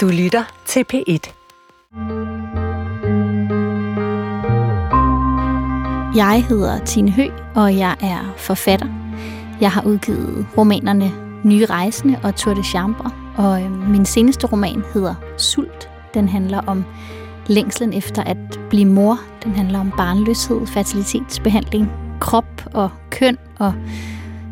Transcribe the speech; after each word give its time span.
Du 0.00 0.08
lytter 0.08 0.44
til 0.66 0.84
P1. 0.92 1.32
Jeg 6.16 6.44
hedder 6.48 6.84
Tine 6.84 7.10
Hø, 7.10 7.24
og 7.54 7.76
jeg 7.76 7.96
er 8.00 8.34
forfatter. 8.36 8.86
Jeg 9.60 9.70
har 9.70 9.82
udgivet 9.82 10.46
romanerne 10.58 11.12
Nye 11.44 11.66
Rejsende 11.66 12.18
og 12.22 12.36
Tour 12.36 12.54
de 12.54 12.62
Chambre, 12.62 13.10
og 13.36 13.62
øhm, 13.62 13.72
min 13.72 14.04
seneste 14.04 14.46
roman 14.46 14.82
hedder 14.94 15.14
Sult. 15.38 15.90
Den 16.14 16.28
handler 16.28 16.60
om 16.66 16.84
længslen 17.46 17.92
efter 17.92 18.22
at 18.22 18.60
blive 18.70 18.88
mor. 18.88 19.20
Den 19.44 19.52
handler 19.52 19.80
om 19.80 19.92
barnløshed, 19.96 20.66
fertilitetsbehandling, 20.66 21.92
krop 22.20 22.66
og 22.74 22.90
køn 23.10 23.38
og 23.58 23.74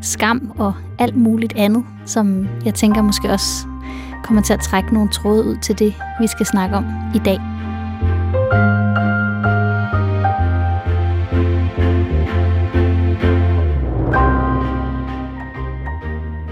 skam 0.02 0.52
og 0.58 0.74
alt 0.98 1.16
muligt 1.16 1.52
andet, 1.56 1.84
som 2.06 2.48
jeg 2.64 2.74
tænker 2.74 3.02
måske 3.02 3.30
også 3.30 3.67
kommer 4.24 4.42
til 4.42 4.52
at 4.52 4.60
trække 4.60 4.94
nogle 4.94 5.10
tråde 5.10 5.44
ud 5.44 5.56
til 5.56 5.78
det, 5.78 5.94
vi 6.20 6.26
skal 6.26 6.46
snakke 6.46 6.76
om 6.76 6.84
i 7.14 7.18
dag. 7.18 7.38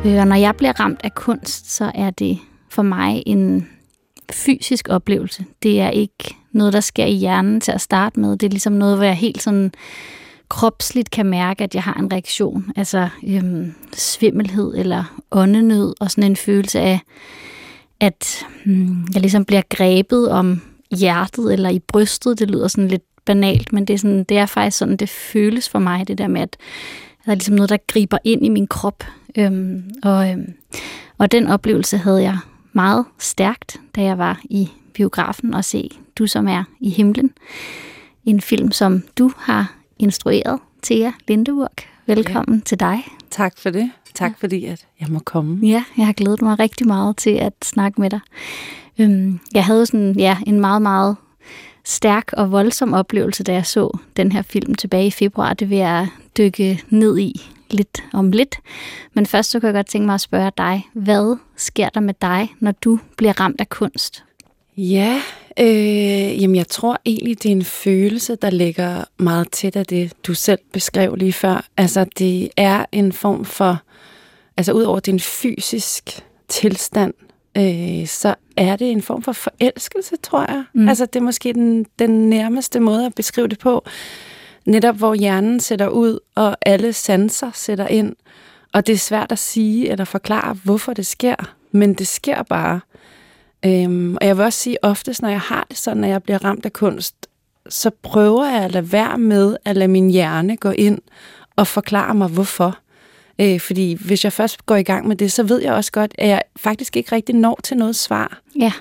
Øh, 0.06 0.24
når 0.24 0.36
jeg 0.36 0.56
bliver 0.56 0.80
ramt 0.80 1.00
af 1.04 1.14
kunst, 1.14 1.72
så 1.72 1.92
er 1.94 2.10
det 2.10 2.38
for 2.68 2.82
mig 2.82 3.22
en 3.26 3.68
fysisk 4.32 4.88
oplevelse. 4.90 5.44
Det 5.62 5.80
er 5.80 5.90
ikke 5.90 6.36
noget, 6.52 6.72
der 6.72 6.80
sker 6.80 7.04
i 7.04 7.14
hjernen 7.14 7.60
til 7.60 7.72
at 7.72 7.80
starte 7.80 8.20
med. 8.20 8.36
Det 8.36 8.46
er 8.46 8.50
ligesom 8.50 8.72
noget, 8.72 8.96
hvor 8.96 9.04
jeg 9.04 9.16
helt 9.16 9.42
sådan 9.42 9.72
kropsligt 10.48 11.10
kan 11.10 11.26
mærke, 11.26 11.64
at 11.64 11.74
jeg 11.74 11.82
har 11.82 11.94
en 11.94 12.12
reaktion. 12.12 12.72
Altså 12.76 13.08
øhm, 13.28 13.74
svimmelhed 13.92 14.74
eller 14.76 15.04
åndenød 15.30 15.94
og 16.00 16.10
sådan 16.10 16.30
en 16.30 16.36
følelse 16.36 16.80
af, 16.80 17.00
at 18.00 18.46
hmm, 18.64 19.06
jeg 19.14 19.20
ligesom 19.20 19.44
bliver 19.44 19.62
grebet 19.70 20.30
om 20.30 20.60
hjertet 20.90 21.52
eller 21.52 21.68
i 21.68 21.78
brystet. 21.78 22.38
Det 22.38 22.50
lyder 22.50 22.68
sådan 22.68 22.88
lidt 22.88 23.24
banalt, 23.24 23.72
men 23.72 23.84
det 23.84 23.94
er, 23.94 23.98
sådan, 23.98 24.24
det 24.24 24.38
er 24.38 24.46
faktisk 24.46 24.78
sådan, 24.78 24.96
det 24.96 25.08
føles 25.08 25.68
for 25.68 25.78
mig, 25.78 26.08
det 26.08 26.18
der 26.18 26.28
med, 26.28 26.40
at 26.40 26.56
der 27.24 27.30
er 27.30 27.34
ligesom 27.34 27.54
noget, 27.54 27.70
der 27.70 27.76
griber 27.86 28.18
ind 28.24 28.44
i 28.44 28.48
min 28.48 28.66
krop. 28.66 29.04
Øhm, 29.38 29.90
og, 30.02 30.30
øhm, 30.30 30.54
og 31.18 31.32
den 31.32 31.46
oplevelse 31.46 31.98
havde 31.98 32.22
jeg 32.22 32.38
meget 32.72 33.04
stærkt, 33.18 33.80
da 33.96 34.02
jeg 34.02 34.18
var 34.18 34.40
i 34.44 34.68
biografen 34.94 35.54
og 35.54 35.64
se 35.64 35.90
Du 36.18 36.26
som 36.26 36.48
er 36.48 36.64
i 36.80 36.90
himlen. 36.90 37.30
En 38.24 38.40
film, 38.40 38.72
som 38.72 39.02
du 39.18 39.32
har 39.36 39.74
instrueret, 39.98 40.60
Thea 40.82 41.10
Lindeburg. 41.28 41.70
Velkommen 42.06 42.58
ja. 42.58 42.64
til 42.64 42.80
dig. 42.80 43.04
Tak 43.30 43.58
for 43.58 43.70
det. 43.70 43.90
Tak 44.16 44.30
ja. 44.30 44.34
fordi, 44.38 44.64
at 44.64 44.86
jeg 45.00 45.08
må 45.10 45.18
komme. 45.18 45.66
Ja, 45.66 45.84
jeg 45.98 46.06
har 46.06 46.12
glædet 46.12 46.42
mig 46.42 46.58
rigtig 46.58 46.86
meget 46.86 47.16
til 47.16 47.30
at 47.30 47.52
snakke 47.64 48.00
med 48.00 48.10
dig. 48.10 48.20
Øhm, 48.98 49.40
jeg 49.54 49.64
havde 49.64 49.86
sådan, 49.86 50.14
ja, 50.18 50.38
en 50.46 50.60
meget, 50.60 50.82
meget 50.82 51.16
stærk 51.84 52.32
og 52.32 52.52
voldsom 52.52 52.94
oplevelse, 52.94 53.44
da 53.44 53.52
jeg 53.52 53.66
så 53.66 53.98
den 54.16 54.32
her 54.32 54.42
film 54.42 54.74
tilbage 54.74 55.06
i 55.06 55.10
februar. 55.10 55.54
Det 55.54 55.70
vil 55.70 55.78
jeg 55.78 56.08
dykke 56.38 56.82
ned 56.88 57.18
i 57.18 57.50
lidt 57.70 58.04
om 58.12 58.30
lidt. 58.30 58.56
Men 59.14 59.26
først 59.26 59.50
så 59.50 59.60
kan 59.60 59.66
jeg 59.66 59.74
godt 59.74 59.86
tænke 59.86 60.06
mig 60.06 60.14
at 60.14 60.20
spørge 60.20 60.52
dig, 60.58 60.88
hvad 60.92 61.36
sker 61.56 61.88
der 61.88 62.00
med 62.00 62.14
dig, 62.22 62.54
når 62.60 62.72
du 62.72 62.98
bliver 63.16 63.40
ramt 63.40 63.60
af 63.60 63.68
kunst? 63.68 64.24
Ja, 64.76 65.22
øh, 65.60 66.42
jamen 66.42 66.56
jeg 66.56 66.68
tror 66.68 67.00
egentlig, 67.04 67.42
det 67.42 67.48
er 67.48 67.52
en 67.52 67.64
følelse, 67.64 68.36
der 68.36 68.50
ligger 68.50 69.04
meget 69.18 69.50
tæt 69.50 69.76
af 69.76 69.86
det, 69.86 70.12
du 70.26 70.34
selv 70.34 70.60
beskrev 70.72 71.14
lige 71.14 71.32
før. 71.32 71.66
Altså 71.76 72.06
det 72.18 72.48
er 72.56 72.84
en 72.92 73.12
form 73.12 73.44
for, 73.44 73.82
altså 74.56 74.72
udover 74.72 74.96
er 74.96 75.12
en 75.12 75.20
fysisk 75.20 76.24
tilstand, 76.48 77.14
øh, 77.56 78.06
så 78.06 78.34
er 78.56 78.76
det 78.76 78.90
en 78.90 79.02
form 79.02 79.22
for 79.22 79.32
forelskelse, 79.32 80.16
tror 80.16 80.44
jeg. 80.48 80.64
Mm. 80.74 80.88
Altså 80.88 81.06
det 81.06 81.16
er 81.16 81.24
måske 81.24 81.52
den, 81.52 81.86
den 81.98 82.30
nærmeste 82.30 82.80
måde 82.80 83.06
at 83.06 83.14
beskrive 83.14 83.48
det 83.48 83.58
på. 83.58 83.84
Netop 84.64 84.96
hvor 84.96 85.14
hjernen 85.14 85.60
sætter 85.60 85.88
ud, 85.88 86.18
og 86.34 86.56
alle 86.62 86.92
sanser 86.92 87.50
sætter 87.54 87.86
ind. 87.86 88.16
Og 88.72 88.86
det 88.86 88.92
er 88.92 88.96
svært 88.98 89.32
at 89.32 89.38
sige 89.38 89.88
eller 89.88 90.04
forklare, 90.04 90.56
hvorfor 90.64 90.92
det 90.92 91.06
sker, 91.06 91.54
men 91.72 91.94
det 91.94 92.06
sker 92.06 92.42
bare. 92.42 92.80
Øhm, 93.64 94.16
og 94.20 94.26
jeg 94.26 94.36
vil 94.36 94.44
også 94.44 94.58
sige, 94.58 94.84
oftest 94.84 95.22
når 95.22 95.28
jeg 95.28 95.40
har 95.40 95.66
det 95.70 95.78
sådan, 95.78 96.00
når 96.00 96.08
jeg 96.08 96.22
bliver 96.22 96.44
ramt 96.44 96.64
af 96.64 96.72
kunst, 96.72 97.26
så 97.68 97.90
prøver 98.02 98.50
jeg 98.50 98.64
at 98.64 98.72
lade 98.72 98.92
være 98.92 99.18
med 99.18 99.56
at 99.64 99.76
lade 99.76 99.88
min 99.88 100.10
hjerne 100.10 100.56
gå 100.56 100.70
ind 100.70 100.98
og 101.56 101.66
forklare 101.66 102.14
mig, 102.14 102.28
hvorfor. 102.28 102.78
Øh, 103.40 103.60
fordi 103.60 103.98
hvis 104.06 104.24
jeg 104.24 104.32
først 104.32 104.66
går 104.66 104.76
i 104.76 104.82
gang 104.82 105.08
med 105.08 105.16
det, 105.16 105.32
så 105.32 105.42
ved 105.42 105.62
jeg 105.62 105.72
også 105.72 105.92
godt, 105.92 106.14
at 106.18 106.28
jeg 106.28 106.42
faktisk 106.56 106.96
ikke 106.96 107.12
rigtig 107.12 107.34
når 107.34 107.60
til 107.64 107.76
noget 107.76 107.96
svar. 107.96 108.40
Ja. 108.58 108.72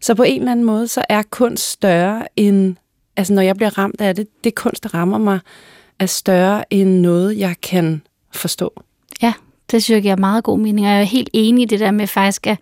Så 0.00 0.14
på 0.14 0.22
en 0.22 0.40
eller 0.40 0.52
anden 0.52 0.66
måde, 0.66 0.88
så 0.88 1.04
er 1.08 1.22
kunst 1.22 1.70
større 1.70 2.26
end, 2.36 2.76
altså 3.16 3.34
når 3.34 3.42
jeg 3.42 3.56
bliver 3.56 3.78
ramt 3.78 4.00
af 4.00 4.14
det, 4.14 4.44
det 4.44 4.54
kunst, 4.54 4.82
der 4.82 4.94
rammer 4.94 5.18
mig, 5.18 5.38
er 5.98 6.06
større 6.06 6.64
end 6.72 7.00
noget, 7.00 7.38
jeg 7.38 7.54
kan 7.62 8.02
forstå. 8.32 8.82
Ja, 9.22 9.32
det 9.70 9.82
synes 9.82 9.94
jeg 9.94 10.02
giver 10.02 10.16
meget 10.16 10.44
god 10.44 10.58
mening, 10.58 10.86
og 10.86 10.92
jeg 10.92 11.00
er 11.00 11.04
helt 11.04 11.30
enig 11.32 11.62
i 11.62 11.66
det 11.66 11.80
der 11.80 11.90
med 11.90 12.06
faktisk 12.06 12.46
at, 12.46 12.58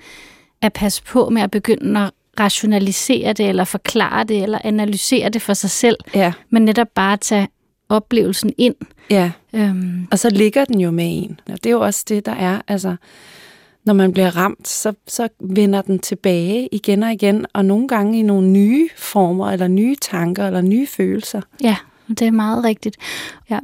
at 0.63 0.73
passe 0.73 1.03
på 1.03 1.29
med 1.31 1.43
at 1.43 1.51
begynde 1.51 2.01
at 2.01 2.11
rationalisere 2.41 3.33
det, 3.33 3.49
eller 3.49 3.65
forklare 3.65 4.25
det, 4.25 4.43
eller 4.43 4.59
analysere 4.65 5.29
det 5.29 5.43
for 5.43 5.55
sig 5.55 5.71
selv, 5.71 5.97
Ja. 6.15 6.33
men 6.51 6.65
netop 6.65 6.89
bare 6.95 7.17
tage 7.17 7.49
oplevelsen 7.89 8.53
ind. 8.59 8.75
Ja, 9.11 9.31
Øhm, 9.55 10.09
og 10.11 10.19
så 10.19 10.31
ligger 10.31 10.65
den 10.65 10.81
jo 10.81 10.91
med 10.91 11.05
en. 11.23 11.41
Og 11.49 11.55
det 11.55 11.67
er 11.67 11.71
jo 11.71 11.81
også 11.81 12.05
det, 12.09 12.27
der 12.27 12.33
er. 12.33 12.61
Altså, 12.69 12.97
når 13.85 13.95
man 13.95 14.13
bliver 14.13 14.37
ramt, 14.37 14.69
så, 14.69 14.93
så 15.09 15.29
vender 15.41 15.83
den 15.83 15.99
tilbage 15.99 16.69
igen 16.73 17.03
og 17.03 17.13
igen, 17.13 17.47
og 17.53 17.65
nogle 17.65 17.89
gange 17.89 18.19
i 18.19 18.23
nogle 18.23 18.49
nye 18.49 18.89
former, 18.97 19.51
eller 19.51 19.69
nye 19.69 19.97
tanker, 20.03 20.47
eller 20.47 20.61
nye 20.61 20.87
følelser. 20.87 21.41
Ja, 21.63 21.77
det 22.09 22.23
er 22.23 22.31
meget 22.31 22.65
rigtigt. 22.65 22.97
Ja. 23.51 23.59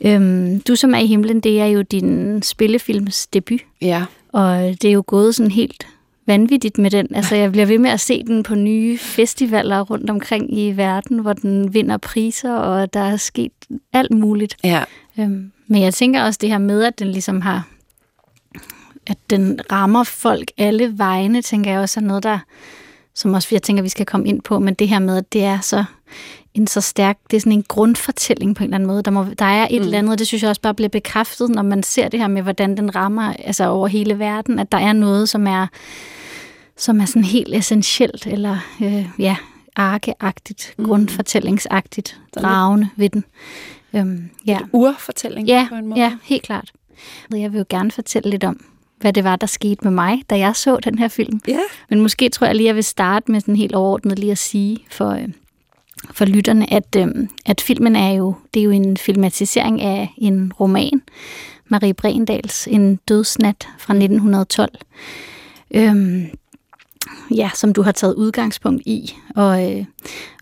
Øhm, 0.00 0.60
du 0.60 0.76
som 0.76 0.94
er 0.94 0.98
i 0.98 1.06
himlen, 1.06 1.40
det 1.40 1.60
er 1.60 1.66
jo 1.66 1.82
din 1.82 2.42
spillefilms 2.42 3.26
debut, 3.26 3.60
Ja. 3.80 4.04
Og 4.32 4.58
det 4.82 4.84
er 4.84 4.92
jo 4.92 5.04
gået 5.06 5.34
sådan 5.34 5.50
helt 5.50 5.86
vanvittigt 6.26 6.78
med 6.78 6.90
den. 6.90 7.14
Altså, 7.14 7.36
jeg 7.36 7.52
bliver 7.52 7.66
ved 7.66 7.78
med 7.78 7.90
at 7.90 8.00
se 8.00 8.22
den 8.26 8.42
på 8.42 8.54
nye 8.54 8.98
festivaler 8.98 9.80
rundt 9.80 10.10
omkring 10.10 10.58
i 10.58 10.72
verden, 10.76 11.18
hvor 11.18 11.32
den 11.32 11.74
vinder 11.74 11.96
priser, 11.96 12.54
og 12.54 12.94
der 12.94 13.00
er 13.00 13.16
sket 13.16 13.52
alt 13.92 14.14
muligt. 14.14 14.56
Ja. 14.64 14.84
Øhm, 15.18 15.52
men 15.66 15.82
jeg 15.82 15.94
tænker 15.94 16.22
også 16.22 16.38
det 16.40 16.48
her 16.48 16.58
med, 16.58 16.84
at 16.84 16.98
den 16.98 17.08
ligesom 17.08 17.40
har, 17.40 17.68
at 19.06 19.18
den 19.30 19.60
rammer 19.72 20.04
folk 20.04 20.50
alle 20.58 20.98
vegne, 20.98 21.42
tænker 21.42 21.70
jeg 21.70 21.80
også 21.80 22.00
er 22.00 22.04
noget, 22.04 22.22
der, 22.22 22.38
som 23.14 23.34
også 23.34 23.48
jeg 23.52 23.62
tænker, 23.62 23.82
vi 23.82 23.88
skal 23.88 24.06
komme 24.06 24.28
ind 24.28 24.42
på, 24.42 24.58
men 24.58 24.74
det 24.74 24.88
her 24.88 24.98
med, 24.98 25.16
at 25.16 25.32
det 25.32 25.44
er 25.44 25.60
så 25.60 25.84
en 26.54 26.66
så 26.66 26.80
stærk, 26.80 27.18
det 27.30 27.36
er 27.36 27.40
sådan 27.40 27.52
en 27.52 27.64
grundfortælling 27.68 28.56
på 28.56 28.62
en 28.62 28.66
eller 28.68 28.74
anden 28.74 28.86
måde. 28.86 29.02
Der, 29.02 29.10
må, 29.10 29.26
der 29.38 29.44
er 29.44 29.66
et 29.70 29.80
mm. 29.80 29.84
eller 29.84 29.98
andet, 29.98 30.18
det 30.18 30.26
synes 30.26 30.42
jeg 30.42 30.48
også 30.50 30.60
bare 30.62 30.74
bliver 30.74 30.88
bekræftet, 30.88 31.50
når 31.50 31.62
man 31.62 31.82
ser 31.82 32.08
det 32.08 32.20
her 32.20 32.28
med, 32.28 32.42
hvordan 32.42 32.76
den 32.76 32.96
rammer 32.96 33.32
altså 33.38 33.64
over 33.68 33.86
hele 33.88 34.18
verden, 34.18 34.58
at 34.58 34.72
der 34.72 34.78
er 34.78 34.92
noget, 34.92 35.28
som 35.28 35.46
er, 35.46 35.66
som 36.76 37.00
er 37.00 37.04
sådan 37.04 37.24
helt 37.24 37.54
essentielt, 37.54 38.26
eller 38.26 38.58
øh, 38.82 39.06
ja, 39.18 39.36
arkeagtigt, 39.76 40.74
Mm. 40.78 40.84
grundfortællingsagtigt, 40.84 42.20
dragende 42.36 42.88
ved 42.96 43.08
den. 43.08 43.24
Øhm, 43.94 44.30
ja. 44.46 44.58
Urfortælling 44.72 45.48
Ja, 45.48 45.66
på 45.68 45.74
en 45.74 45.86
måde. 45.86 46.00
ja, 46.00 46.12
helt 46.22 46.42
klart. 46.42 46.72
Jeg 47.36 47.52
vil 47.52 47.58
jo 47.58 47.64
gerne 47.68 47.90
fortælle 47.90 48.30
lidt 48.30 48.44
om, 48.44 48.64
hvad 49.00 49.12
det 49.12 49.24
var, 49.24 49.36
der 49.36 49.46
skete 49.46 49.76
med 49.82 49.90
mig, 49.90 50.22
da 50.30 50.38
jeg 50.38 50.56
så 50.56 50.76
den 50.76 50.98
her 50.98 51.08
film. 51.08 51.40
Ja. 51.48 51.58
Men 51.90 52.00
måske 52.00 52.28
tror 52.28 52.46
jeg 52.46 52.56
lige, 52.56 52.66
jeg 52.66 52.74
vil 52.74 52.84
starte 52.84 53.32
med 53.32 53.40
sådan 53.40 53.56
helt 53.56 53.74
overordnet 53.74 54.18
lige 54.18 54.32
at 54.32 54.38
sige 54.38 54.78
for, 54.90 55.10
øh, 55.10 55.28
for 56.10 56.24
lytterne, 56.24 56.72
at, 56.72 56.96
øh, 56.96 57.08
at 57.46 57.60
filmen 57.60 57.96
er 57.96 58.10
jo, 58.10 58.34
det 58.54 58.60
er 58.60 58.64
jo 58.64 58.70
en 58.70 58.96
filmatisering 58.96 59.80
af 59.80 60.14
en 60.18 60.52
roman, 60.60 61.02
Marie 61.68 61.94
Brendals 61.94 62.66
En 62.66 62.96
dødsnat 63.08 63.68
fra 63.78 63.94
1912. 63.94 64.70
Øhm, 65.74 66.26
ja, 67.34 67.50
som 67.54 67.72
du 67.72 67.82
har 67.82 67.92
taget 67.92 68.14
udgangspunkt 68.14 68.82
i. 68.86 69.14
Og, 69.36 69.72
øh, 69.72 69.84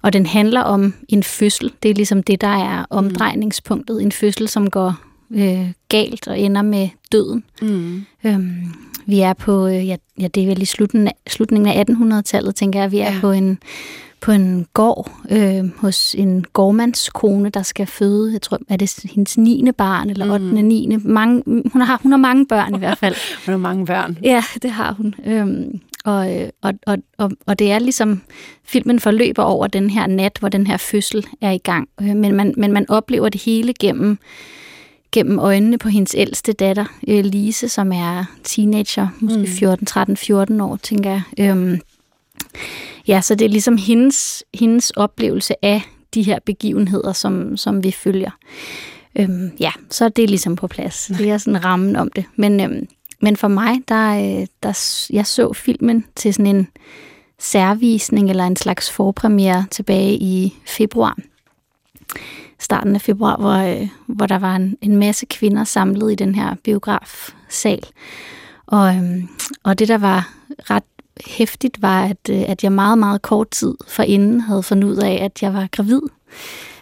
og 0.03 0.13
den 0.13 0.27
handler 0.27 0.61
om 0.61 0.95
en 1.09 1.23
fødsel. 1.23 1.73
Det 1.83 1.91
er 1.91 1.95
ligesom 1.95 2.23
det, 2.23 2.41
der 2.41 2.49
er 2.49 2.85
omdrejningspunktet. 2.91 4.03
En 4.03 4.13
fødsel, 4.13 4.49
som 4.49 4.71
går 4.71 4.95
øh, 5.31 5.73
galt 5.89 6.29
og 6.29 6.39
ender 6.41 6.63
med 6.63 6.89
døden. 7.13 7.45
Mm. 7.63 8.05
Øhm, 8.25 8.75
vi 9.07 9.21
er 9.21 9.33
på, 9.33 9.67
øh, 9.67 9.89
ja, 9.89 9.97
ja, 10.21 10.29
det 10.29 10.43
er 10.43 10.47
vel 10.47 10.63
i 10.63 10.65
slutningen 10.65 11.09
af, 11.09 11.15
slutningen 11.31 11.73
af 11.73 11.85
1800-tallet, 11.91 12.55
tænker 12.55 12.81
jeg. 12.81 12.93
Vi 12.93 12.99
er 12.99 13.13
ja. 13.13 13.21
på 13.21 13.31
en 13.31 13.59
på 14.21 14.33
en 14.33 14.67
gård 14.75 15.11
øh, 15.31 15.65
hos 15.77 16.15
en 16.19 16.45
gårdmandskone, 16.53 17.49
der 17.51 17.63
skal 17.63 17.87
føde, 17.87 18.33
jeg 18.33 18.43
tror, 18.43 18.59
er 18.69 18.77
det 18.77 19.01
hendes 19.15 19.39
9. 19.39 19.65
barn, 19.79 20.11
eller 20.11 20.33
8. 20.33 20.45
Mm. 20.45 20.53
9. 20.55 20.97
Mange, 21.05 21.43
hun, 21.73 21.83
har, 21.83 22.01
hun 22.03 22.13
har 22.13 22.19
mange 22.19 22.47
børn 22.47 22.75
i 22.75 22.79
hvert 22.79 22.99
fald. 22.99 23.15
Hun 23.47 23.53
har 23.53 23.59
mange 23.59 23.87
børn. 23.87 24.19
Ja, 24.23 24.45
det 24.63 24.71
har 24.71 24.93
hun. 24.93 25.15
Øhm, 25.27 25.81
og, 26.05 26.37
øh, 26.37 26.49
og, 26.63 26.73
og, 26.87 26.99
og, 27.19 27.31
og 27.47 27.59
det 27.59 27.73
er 27.73 27.79
ligesom, 27.79 28.21
filmen 28.65 29.01
forløber 29.01 29.43
over 29.43 29.67
den 29.67 29.91
her 29.91 30.07
nat, 30.07 30.37
hvor 30.41 30.49
den 30.49 30.67
her 30.67 30.77
fødsel 30.77 31.27
er 31.41 31.51
i 31.51 31.59
gang. 31.59 31.89
Øh, 32.01 32.17
men, 32.17 32.35
man, 32.35 32.55
men 32.57 32.73
man 32.73 32.91
oplever 32.91 33.29
det 33.29 33.43
hele 33.43 33.75
gennem, 33.81 34.19
gennem 35.13 35.39
øjnene 35.39 35.79
på 35.79 35.89
hendes 35.89 36.15
ældste 36.19 36.53
datter, 36.53 36.85
øh, 37.09 37.25
Lise, 37.25 37.69
som 37.69 37.93
er 37.93 38.25
teenager, 38.45 39.09
måske 39.21 39.41
Mm. 39.41 39.47
14, 39.47 39.87
13, 39.87 40.17
14 40.17 40.61
år, 40.61 40.77
tænker 40.77 41.11
jeg. 41.11 41.23
Øhm, 41.41 41.81
Ja, 43.09 43.21
så 43.21 43.35
det 43.35 43.45
er 43.45 43.49
ligesom 43.49 43.77
hendes, 43.77 44.45
hendes 44.55 44.91
oplevelse 44.91 45.65
af 45.65 45.83
de 46.15 46.23
her 46.23 46.39
begivenheder, 46.47 47.13
som, 47.13 47.57
som 47.57 47.85
vi 47.85 47.91
følger. 47.91 48.31
Øhm, 49.19 49.53
ja, 49.61 49.71
så 49.91 50.05
er 50.05 50.09
det 50.09 50.31
ligesom 50.31 50.57
på 50.57 50.67
plads. 50.67 51.11
Det 51.19 51.31
er 51.31 51.39
sådan 51.39 51.65
rammen 51.65 51.97
om 51.97 52.11
det. 52.17 52.25
Men, 52.37 52.61
øhm, 52.61 52.89
men 53.23 53.37
for 53.37 53.49
mig, 53.49 53.81
der, 53.89 54.41
øh, 54.41 54.47
der, 54.63 55.07
jeg 55.13 55.27
så 55.27 55.53
filmen 55.53 56.05
til 56.17 56.35
sådan 56.35 56.57
en 56.57 56.69
særvisning 57.39 58.31
eller 58.31 58.45
en 58.45 58.57
slags 58.57 58.91
forpremiere 58.91 59.67
tilbage 59.71 60.15
i 60.15 60.55
februar. 60.67 61.19
Starten 62.59 62.95
af 62.95 63.01
februar, 63.01 63.37
hvor, 63.37 63.81
øh, 63.81 63.89
hvor 64.07 64.27
der 64.27 64.39
var 64.39 64.57
en, 64.57 64.77
en 64.83 64.97
masse 64.97 65.27
kvinder 65.27 65.65
samlet 65.65 66.13
i 66.13 66.15
den 66.15 66.35
her 66.35 66.55
biografsal. 66.65 67.87
Og, 68.67 68.97
øhm, 68.97 69.29
og 69.63 69.79
det, 69.79 69.89
der 69.89 69.99
var 69.99 70.33
ret 70.71 70.83
hæftigt, 71.27 71.83
var, 71.83 72.05
at, 72.05 72.31
øh, 72.31 72.43
at 72.49 72.65
jeg 72.65 72.73
meget, 72.73 72.99
meget 72.99 73.23
kort 73.23 73.51
tid 73.51 73.75
forinden 73.89 74.41
havde 74.41 74.63
fundet 74.63 74.89
ud 74.89 74.97
af, 74.97 75.19
at 75.25 75.43
jeg 75.43 75.55
var 75.55 75.69
gravid. 75.73 76.01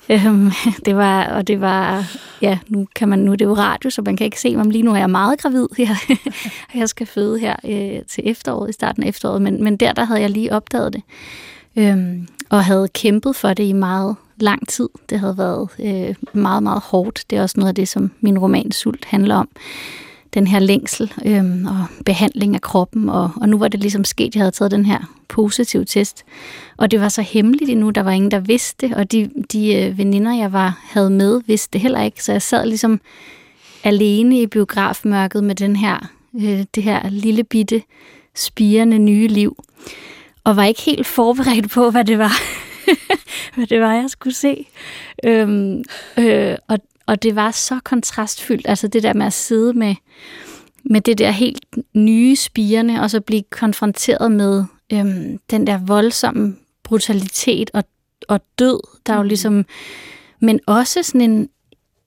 Øhm, 0.08 0.50
det 0.86 0.96
var, 0.96 1.24
og 1.24 1.46
det 1.46 1.60
var, 1.60 2.04
ja, 2.42 2.58
nu 2.68 2.86
kan 2.96 3.08
man, 3.08 3.18
nu 3.18 3.32
er 3.32 3.36
det 3.36 3.44
jo 3.44 3.54
radio, 3.54 3.90
så 3.90 4.02
man 4.02 4.16
kan 4.16 4.24
ikke 4.24 4.40
se 4.40 4.56
mig, 4.56 4.66
lige 4.66 4.82
nu 4.82 4.92
er 4.92 4.98
jeg 4.98 5.10
meget 5.10 5.38
gravid. 5.42 5.66
Jeg, 5.78 5.96
jeg 6.74 6.88
skal 6.88 7.06
føde 7.06 7.38
her 7.38 7.56
øh, 7.64 8.02
til 8.08 8.30
efteråret, 8.30 8.70
i 8.70 8.72
starten 8.72 9.02
af 9.02 9.08
efteråret, 9.08 9.42
men, 9.42 9.64
men 9.64 9.76
der, 9.76 9.92
der 9.92 10.04
havde 10.04 10.20
jeg 10.20 10.30
lige 10.30 10.52
opdaget 10.52 10.92
det. 10.92 11.02
Øhm, 11.76 12.28
og 12.50 12.64
havde 12.64 12.88
kæmpet 12.88 13.36
for 13.36 13.54
det 13.54 13.64
i 13.64 13.72
meget 13.72 14.16
lang 14.36 14.68
tid. 14.68 14.88
Det 15.10 15.20
havde 15.20 15.38
været 15.38 15.68
øh, 15.78 16.14
meget, 16.32 16.62
meget 16.62 16.82
hårdt. 16.84 17.24
Det 17.30 17.38
er 17.38 17.42
også 17.42 17.54
noget 17.60 17.68
af 17.68 17.74
det, 17.74 17.88
som 17.88 18.10
min 18.20 18.38
roman 18.38 18.72
Sult 18.72 19.04
handler 19.04 19.34
om 19.34 19.48
den 20.34 20.46
her 20.46 20.58
længsel 20.58 21.12
øhm, 21.24 21.66
og 21.66 21.86
behandling 22.04 22.54
af 22.54 22.60
kroppen, 22.60 23.08
og, 23.08 23.30
og 23.40 23.48
nu 23.48 23.58
var 23.58 23.68
det 23.68 23.80
ligesom 23.80 24.04
sket, 24.04 24.34
jeg 24.34 24.40
havde 24.40 24.50
taget 24.50 24.70
den 24.70 24.86
her 24.86 24.98
positive 25.28 25.84
test. 25.84 26.24
Og 26.76 26.90
det 26.90 27.00
var 27.00 27.08
så 27.08 27.22
hemmeligt 27.22 27.70
endnu, 27.70 27.90
der 27.90 28.02
var 28.02 28.10
ingen, 28.10 28.30
der 28.30 28.40
vidste, 28.40 28.92
og 28.96 29.12
de, 29.12 29.30
de 29.52 29.74
øh, 29.74 29.98
veninder, 29.98 30.34
jeg 30.34 30.52
var 30.52 30.80
havde 30.82 31.10
med, 31.10 31.40
vidste 31.46 31.72
det 31.72 31.80
heller 31.80 32.02
ikke, 32.02 32.24
så 32.24 32.32
jeg 32.32 32.42
sad 32.42 32.66
ligesom 32.66 33.00
alene 33.84 34.42
i 34.42 34.46
biografmørket 34.46 35.44
med 35.44 35.54
den 35.54 35.76
her, 35.76 36.10
øh, 36.34 36.64
det 36.74 36.82
her 36.82 37.10
lille 37.10 37.44
bitte, 37.44 37.82
spirende 38.34 38.98
nye 38.98 39.28
liv, 39.28 39.64
og 40.44 40.56
var 40.56 40.64
ikke 40.64 40.82
helt 40.82 41.06
forberedt 41.06 41.70
på, 41.70 41.90
hvad 41.90 42.04
det 42.04 42.18
var, 42.18 42.32
hvad 43.54 43.66
det 43.66 43.80
var, 43.80 43.94
jeg 43.94 44.10
skulle 44.10 44.34
se. 44.34 44.66
Øhm, 45.24 45.84
øh, 46.18 46.56
og, 46.68 46.78
og 47.08 47.22
det 47.22 47.36
var 47.36 47.50
så 47.50 47.80
kontrastfyldt, 47.84 48.68
altså 48.68 48.88
det 48.88 49.02
der 49.02 49.12
med 49.12 49.26
at 49.26 49.32
sidde 49.32 49.72
med, 49.72 49.94
med 50.84 51.00
det 51.00 51.18
der 51.18 51.30
helt 51.30 51.64
nye 51.94 52.36
spirende, 52.36 53.00
og 53.00 53.10
så 53.10 53.20
blive 53.20 53.42
konfronteret 53.50 54.32
med 54.32 54.64
øhm, 54.92 55.38
den 55.50 55.66
der 55.66 55.78
voldsomme 55.78 56.56
brutalitet 56.84 57.70
og, 57.74 57.84
og 58.28 58.40
død, 58.58 58.80
der 59.06 59.12
er 59.12 59.16
jo 59.16 59.22
mm. 59.22 59.28
ligesom, 59.28 59.64
men 60.40 60.60
også 60.66 61.02
sådan 61.02 61.20
en 61.20 61.48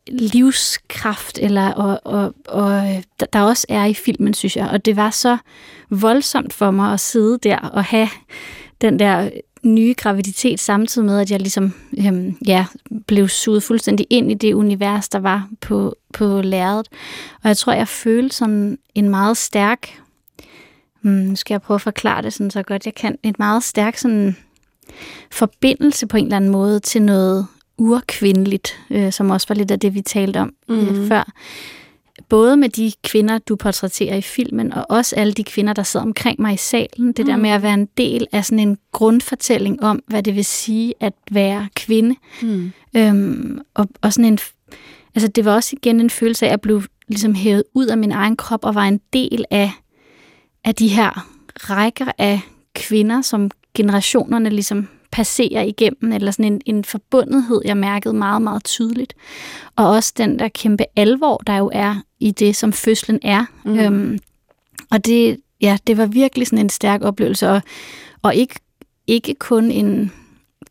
livskraft, 0.07 1.39
eller, 1.41 1.71
og, 1.71 2.01
og, 2.05 2.35
og 2.47 3.03
der 3.33 3.41
også 3.41 3.65
er 3.69 3.85
i 3.85 3.93
filmen, 3.93 4.33
synes 4.33 4.55
jeg. 4.55 4.69
Og 4.69 4.85
det 4.85 4.95
var 4.95 5.09
så 5.09 5.37
voldsomt 5.89 6.53
for 6.53 6.71
mig 6.71 6.93
at 6.93 6.99
sidde 6.99 7.37
der 7.43 7.57
og 7.57 7.83
have 7.83 8.09
den 8.81 8.99
der 8.99 9.29
nye 9.63 9.93
graviditet, 9.97 10.59
samtidig 10.59 11.05
med, 11.05 11.19
at 11.19 11.31
jeg 11.31 11.39
ligesom 11.39 11.73
øhm, 11.97 12.37
ja, 12.47 12.65
blev 13.07 13.27
suget 13.27 13.63
fuldstændig 13.63 14.07
ind 14.09 14.31
i 14.31 14.33
det 14.33 14.53
univers, 14.53 15.09
der 15.09 15.19
var 15.19 15.49
på, 15.61 15.95
på 16.13 16.41
lærredet. 16.41 16.87
Og 17.43 17.47
jeg 17.47 17.57
tror, 17.57 17.73
jeg 17.73 17.87
følte 17.87 18.35
sådan 18.35 18.77
en 18.95 19.09
meget 19.09 19.37
stærk, 19.37 20.01
hmm, 21.01 21.13
nu 21.13 21.35
skal 21.35 21.53
jeg 21.53 21.61
prøve 21.61 21.75
at 21.75 21.81
forklare 21.81 22.21
det 22.21 22.33
sådan 22.33 22.51
så 22.51 22.63
godt 22.63 22.85
jeg 22.85 22.95
kan, 22.95 23.17
et 23.23 23.39
meget 23.39 23.63
stærk 23.63 23.97
sådan 23.97 24.35
forbindelse 25.31 26.07
på 26.07 26.17
en 26.17 26.25
eller 26.25 26.35
anden 26.35 26.51
måde 26.51 26.79
til 26.79 27.01
noget 27.01 27.47
urkvindeligt, 27.77 28.79
øh, 28.89 29.11
som 29.11 29.29
også 29.29 29.47
var 29.47 29.55
lidt 29.55 29.71
af 29.71 29.79
det, 29.79 29.93
vi 29.93 30.01
talte 30.01 30.37
om 30.39 30.53
mm-hmm. 30.67 30.87
øh, 30.87 30.97
mhm. 30.97 31.07
før 31.07 31.31
både 32.31 32.57
med 32.57 32.69
de 32.69 32.91
kvinder, 33.03 33.37
du 33.37 33.55
portrætterer 33.55 34.15
i 34.15 34.21
filmen, 34.21 34.73
og 34.73 34.85
også 34.89 35.15
alle 35.15 35.33
de 35.33 35.43
kvinder, 35.43 35.73
der 35.73 35.83
sidder 35.83 36.05
omkring 36.05 36.41
mig 36.41 36.53
i 36.53 36.57
salen. 36.57 37.07
Det 37.07 37.19
mm. 37.19 37.25
der 37.25 37.37
med 37.37 37.49
at 37.49 37.61
være 37.61 37.73
en 37.73 37.85
del 37.97 38.27
af 38.31 38.45
sådan 38.45 38.59
en 38.59 38.77
grundfortælling 38.91 39.83
om, 39.83 40.03
hvad 40.07 40.23
det 40.23 40.35
vil 40.35 40.45
sige 40.45 40.93
at 40.99 41.13
være 41.31 41.67
kvinde. 41.75 42.15
Mm. 42.41 42.71
Øhm, 42.95 43.59
og, 43.73 43.87
og 44.01 44.13
sådan 44.13 44.25
en... 44.25 44.39
Altså, 45.15 45.27
det 45.27 45.45
var 45.45 45.55
også 45.55 45.75
igen 45.75 45.99
en 45.99 46.09
følelse 46.09 46.47
af 46.47 46.53
at 46.53 46.61
blive 46.61 46.83
ligesom 47.07 47.35
hævet 47.35 47.63
ud 47.73 47.87
af 47.87 47.97
min 47.97 48.11
egen 48.11 48.37
krop 48.37 48.65
og 48.65 48.75
var 48.75 48.85
en 48.85 49.01
del 49.13 49.45
af, 49.51 49.71
af 50.63 50.75
de 50.75 50.87
her 50.87 51.27
rækker 51.55 52.11
af 52.17 52.39
kvinder, 52.75 53.21
som 53.21 53.51
generationerne 53.73 54.49
ligesom 54.49 54.87
passerer 55.11 55.61
igennem, 55.61 56.11
eller 56.11 56.31
sådan 56.31 56.53
en, 56.53 56.61
en 56.65 56.83
forbundethed, 56.83 57.61
jeg 57.65 57.77
mærkede 57.77 58.13
meget, 58.13 58.41
meget 58.41 58.63
tydeligt. 58.63 59.13
Og 59.75 59.89
også 59.89 60.13
den 60.17 60.39
der 60.39 60.47
kæmpe 60.47 60.85
alvor, 60.95 61.37
der 61.37 61.57
jo 61.57 61.69
er 61.73 61.95
i 62.19 62.31
det, 62.31 62.55
som 62.55 62.73
fødslen 62.73 63.19
er. 63.21 63.45
Mm. 63.65 63.79
Øhm, 63.79 64.19
og 64.91 65.05
det, 65.05 65.37
ja, 65.61 65.77
det 65.87 65.97
var 65.97 66.05
virkelig 66.05 66.47
sådan 66.47 66.59
en 66.59 66.69
stærk 66.69 67.01
oplevelse, 67.01 67.49
og, 67.49 67.61
og 68.21 68.35
ikke, 68.35 68.55
ikke 69.07 69.33
kun 69.33 69.71
en 69.71 70.11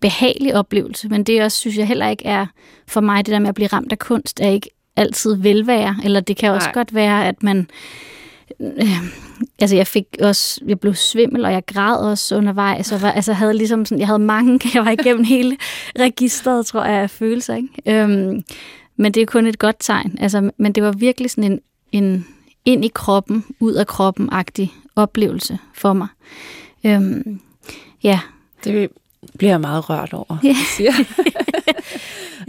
behagelig 0.01 0.55
oplevelse, 0.55 1.09
men 1.09 1.25
det 1.25 1.43
også, 1.43 1.59
synes 1.59 1.77
jeg 1.77 1.87
heller 1.87 2.09
ikke 2.09 2.25
er 2.25 2.47
for 2.89 3.01
mig, 3.01 3.27
det 3.27 3.33
der 3.33 3.39
med 3.39 3.49
at 3.49 3.55
blive 3.55 3.69
ramt 3.69 3.93
af 3.93 3.99
kunst, 3.99 4.41
er 4.41 4.49
ikke 4.49 4.71
altid 4.97 5.35
velvære, 5.35 5.97
eller 6.05 6.21
det 6.21 6.37
kan 6.37 6.51
også 6.51 6.67
Nej. 6.67 6.73
godt 6.73 6.95
være, 6.95 7.29
at 7.29 7.43
man 7.43 7.69
øh, 8.61 9.05
altså 9.59 9.77
jeg 9.77 9.87
fik 9.87 10.05
også, 10.23 10.61
jeg 10.67 10.81
blev 10.81 10.95
svimmel, 10.95 11.45
og 11.45 11.53
jeg 11.53 11.63
græd 11.67 11.97
også 11.97 12.37
undervejs, 12.37 12.93
og 12.93 13.03
var, 13.03 13.13
altså 13.13 13.33
havde 13.33 13.55
ligesom 13.55 13.85
sådan, 13.85 13.99
jeg 13.99 14.07
havde 14.07 14.19
mange, 14.19 14.61
jeg 14.75 14.85
var 14.85 14.91
igennem 14.91 15.25
hele 15.25 15.57
registret, 15.99 16.67
tror 16.67 16.85
jeg, 16.85 17.03
af 17.03 17.11
følelser, 17.11 17.55
ikke? 17.55 17.69
Øhm, 17.87 18.45
men 18.97 19.13
det 19.13 19.23
er 19.23 19.27
kun 19.27 19.47
et 19.47 19.59
godt 19.59 19.77
tegn, 19.81 20.19
altså, 20.21 20.51
men 20.57 20.73
det 20.73 20.83
var 20.83 20.93
virkelig 20.93 21.31
sådan 21.31 21.53
en, 21.53 21.61
en 21.93 22.27
ind 22.65 22.85
i 22.85 22.91
kroppen, 22.95 23.45
ud 23.61 23.73
af 23.73 23.87
kroppen-agtig 23.87 24.73
oplevelse 24.97 25.59
for 25.75 25.93
mig. 25.93 26.09
Øhm, 26.85 27.41
ja. 28.03 28.21
Det 28.65 28.91
bliver 29.39 29.53
jeg 29.53 29.61
meget 29.61 29.91
rørt 29.91 30.13
over, 30.13 30.37
ja. 30.45 30.57
siger. 30.77 30.93
ja. 31.27 31.33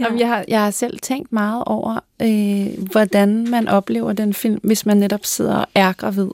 Jamen, 0.00 0.18
jeg, 0.18 0.28
har, 0.28 0.44
jeg 0.48 0.62
har 0.62 0.70
selv 0.70 0.98
tænkt 0.98 1.32
meget 1.32 1.64
over, 1.66 2.00
øh, 2.22 2.88
hvordan 2.90 3.50
man 3.50 3.68
oplever 3.68 4.12
den 4.12 4.34
film, 4.34 4.60
hvis 4.62 4.86
man 4.86 4.96
netop 4.96 5.24
sidder 5.24 5.54
og 5.54 5.66
er 5.74 5.92
gravid. 5.92 6.30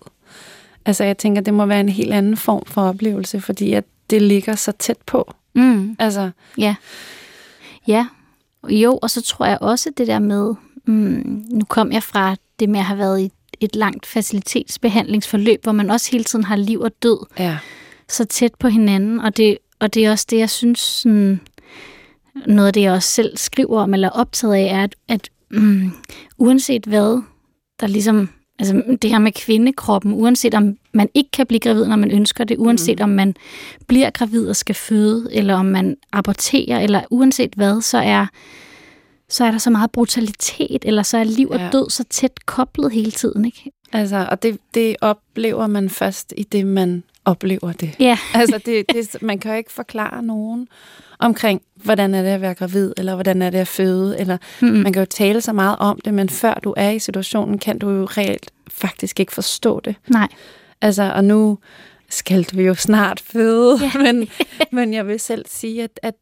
Altså, 0.85 1.05
jeg 1.05 1.19
tænker, 1.19 1.41
det 1.43 1.55
må 1.55 1.67
være 1.67 1.81
en 1.81 1.89
helt 1.89 2.13
anden 2.13 2.37
form 2.37 2.65
for 2.67 2.83
oplevelse, 2.83 3.41
fordi 3.41 3.73
at 3.73 3.85
det 4.11 4.23
ligger 4.23 4.55
så 4.55 4.73
tæt 4.73 4.99
på. 5.07 5.35
Mm. 5.55 5.97
Altså. 5.99 6.31
Ja. 6.59 6.75
Ja. 7.87 8.07
Jo, 8.69 8.99
og 9.03 9.11
så 9.11 9.23
tror 9.23 9.47
jeg 9.47 9.59
også 9.61 9.91
det 9.97 10.07
der 10.07 10.19
med, 10.19 10.55
mm, 10.85 11.45
nu 11.51 11.65
kom 11.69 11.93
jeg 11.93 12.03
fra 12.03 12.37
det 12.61 12.69
med 12.69 12.81
at 12.81 12.87
have 12.87 12.99
været 12.99 13.21
i 13.21 13.33
et 13.61 13.77
langt 13.77 14.07
facilitetsbehandlingsforløb, 14.07 15.63
hvor 15.63 15.73
man 15.73 15.91
også 15.91 16.11
hele 16.11 16.25
tiden 16.25 16.45
har 16.45 16.57
liv 16.57 16.81
og 16.81 16.91
død 17.03 17.27
ja. 17.39 17.59
så 18.09 18.25
tæt 18.25 18.55
på 18.55 18.69
hinanden, 18.69 19.21
og 19.21 19.37
det, 19.37 19.59
og 19.81 19.95
det 19.95 20.07
er 20.07 20.11
også 20.11 20.27
det, 20.31 20.39
jeg 20.39 20.51
synes, 20.51 20.81
sådan, 20.81 21.41
noget 22.47 22.67
af 22.67 22.73
det, 22.73 22.83
jeg 22.83 22.93
også 22.93 23.09
selv 23.09 23.37
skriver 23.37 23.81
om, 23.81 23.95
eller 23.95 24.11
optaget 24.11 24.55
af, 24.55 24.63
er, 24.63 24.83
at, 24.83 24.95
at 25.09 25.29
mm, 25.51 25.91
uanset 26.39 26.85
hvad, 26.85 27.23
der 27.81 27.87
ligesom, 27.87 28.29
altså 28.59 28.83
det 29.03 29.11
her 29.11 29.19
med 29.19 29.33
kvindekroppen, 29.33 30.13
uanset 30.13 30.55
om 30.55 30.77
man 30.93 31.09
ikke 31.15 31.31
kan 31.31 31.47
blive 31.47 31.61
gravid, 31.61 31.87
når 31.87 31.97
man 31.97 32.11
ønsker 32.11 32.45
det, 32.45 32.57
uanset 32.59 32.99
mm. 32.99 33.03
om 33.03 33.09
man 33.09 33.35
bliver 33.87 34.11
gravid 34.11 34.49
og 34.49 34.57
skal 34.57 34.75
føde, 34.75 35.29
eller 35.33 35.55
om 35.55 35.67
man 35.67 35.97
aborterer, 36.13 36.81
eller 36.81 37.03
uanset 37.11 37.55
hvad, 37.55 37.83
så 37.83 37.99
er, 37.99 38.27
så 39.29 39.45
er 39.45 39.51
der 39.51 39.59
så 39.59 39.71
meget 39.71 39.91
brutalitet, 39.91 40.85
eller 40.85 41.03
så 41.03 41.19
er 41.19 41.25
liv 41.25 41.49
og 41.51 41.59
ja. 41.59 41.69
død 41.73 41.91
så 41.91 42.05
tæt 42.05 42.47
koblet 42.47 42.93
hele 42.93 43.11
tiden, 43.11 43.45
ikke? 43.45 43.71
Altså, 43.93 44.27
og 44.31 44.43
det, 44.43 44.59
det 44.75 44.97
oplever 45.01 45.67
man 45.67 45.91
først 45.91 46.35
i 46.37 46.43
det, 46.43 46.67
man 46.67 47.03
oplever 47.29 47.73
det. 47.73 47.95
Ja. 48.01 48.19
altså, 48.35 48.61
det, 48.67 48.85
det, 48.93 49.23
man 49.23 49.39
kan 49.39 49.51
jo 49.51 49.57
ikke 49.57 49.73
forklare 49.73 50.23
nogen 50.23 50.69
omkring, 51.19 51.63
hvordan 51.75 52.15
er 52.15 52.23
det 52.23 52.29
at 52.29 52.41
være 52.41 52.55
gravid, 52.55 52.93
eller 52.97 53.15
hvordan 53.15 53.43
er 53.43 53.51
det 53.51 53.59
at 53.59 53.69
føde, 53.69 54.21
eller 54.21 54.39
mm. 54.63 54.69
man 54.69 54.93
kan 54.93 55.03
jo 55.03 55.07
tale 55.07 55.41
så 55.41 55.53
meget 55.53 55.77
om 55.79 55.99
det, 56.05 56.15
men 56.15 56.29
før 56.29 56.55
du 56.55 56.75
er 56.77 56.91
i 56.91 56.99
situationen, 56.99 57.59
kan 57.59 57.79
du 57.79 57.91
jo 57.91 58.05
reelt 58.05 58.51
faktisk 58.69 59.21
ikke 59.21 59.33
forstå 59.33 59.81
det. 59.81 59.95
Nej. 60.09 60.29
Altså, 60.81 61.13
og 61.15 61.25
nu 61.25 61.59
skal 62.11 62.47
vi 62.53 62.63
jo 62.63 62.75
snart 62.75 63.21
føde, 63.21 63.79
ja. 63.83 63.99
men, 64.05 64.29
men 64.73 64.95
jeg 64.95 65.07
vil 65.07 65.21
selv 65.21 65.45
sige, 65.49 65.83
at, 65.83 66.01
at 66.03 66.15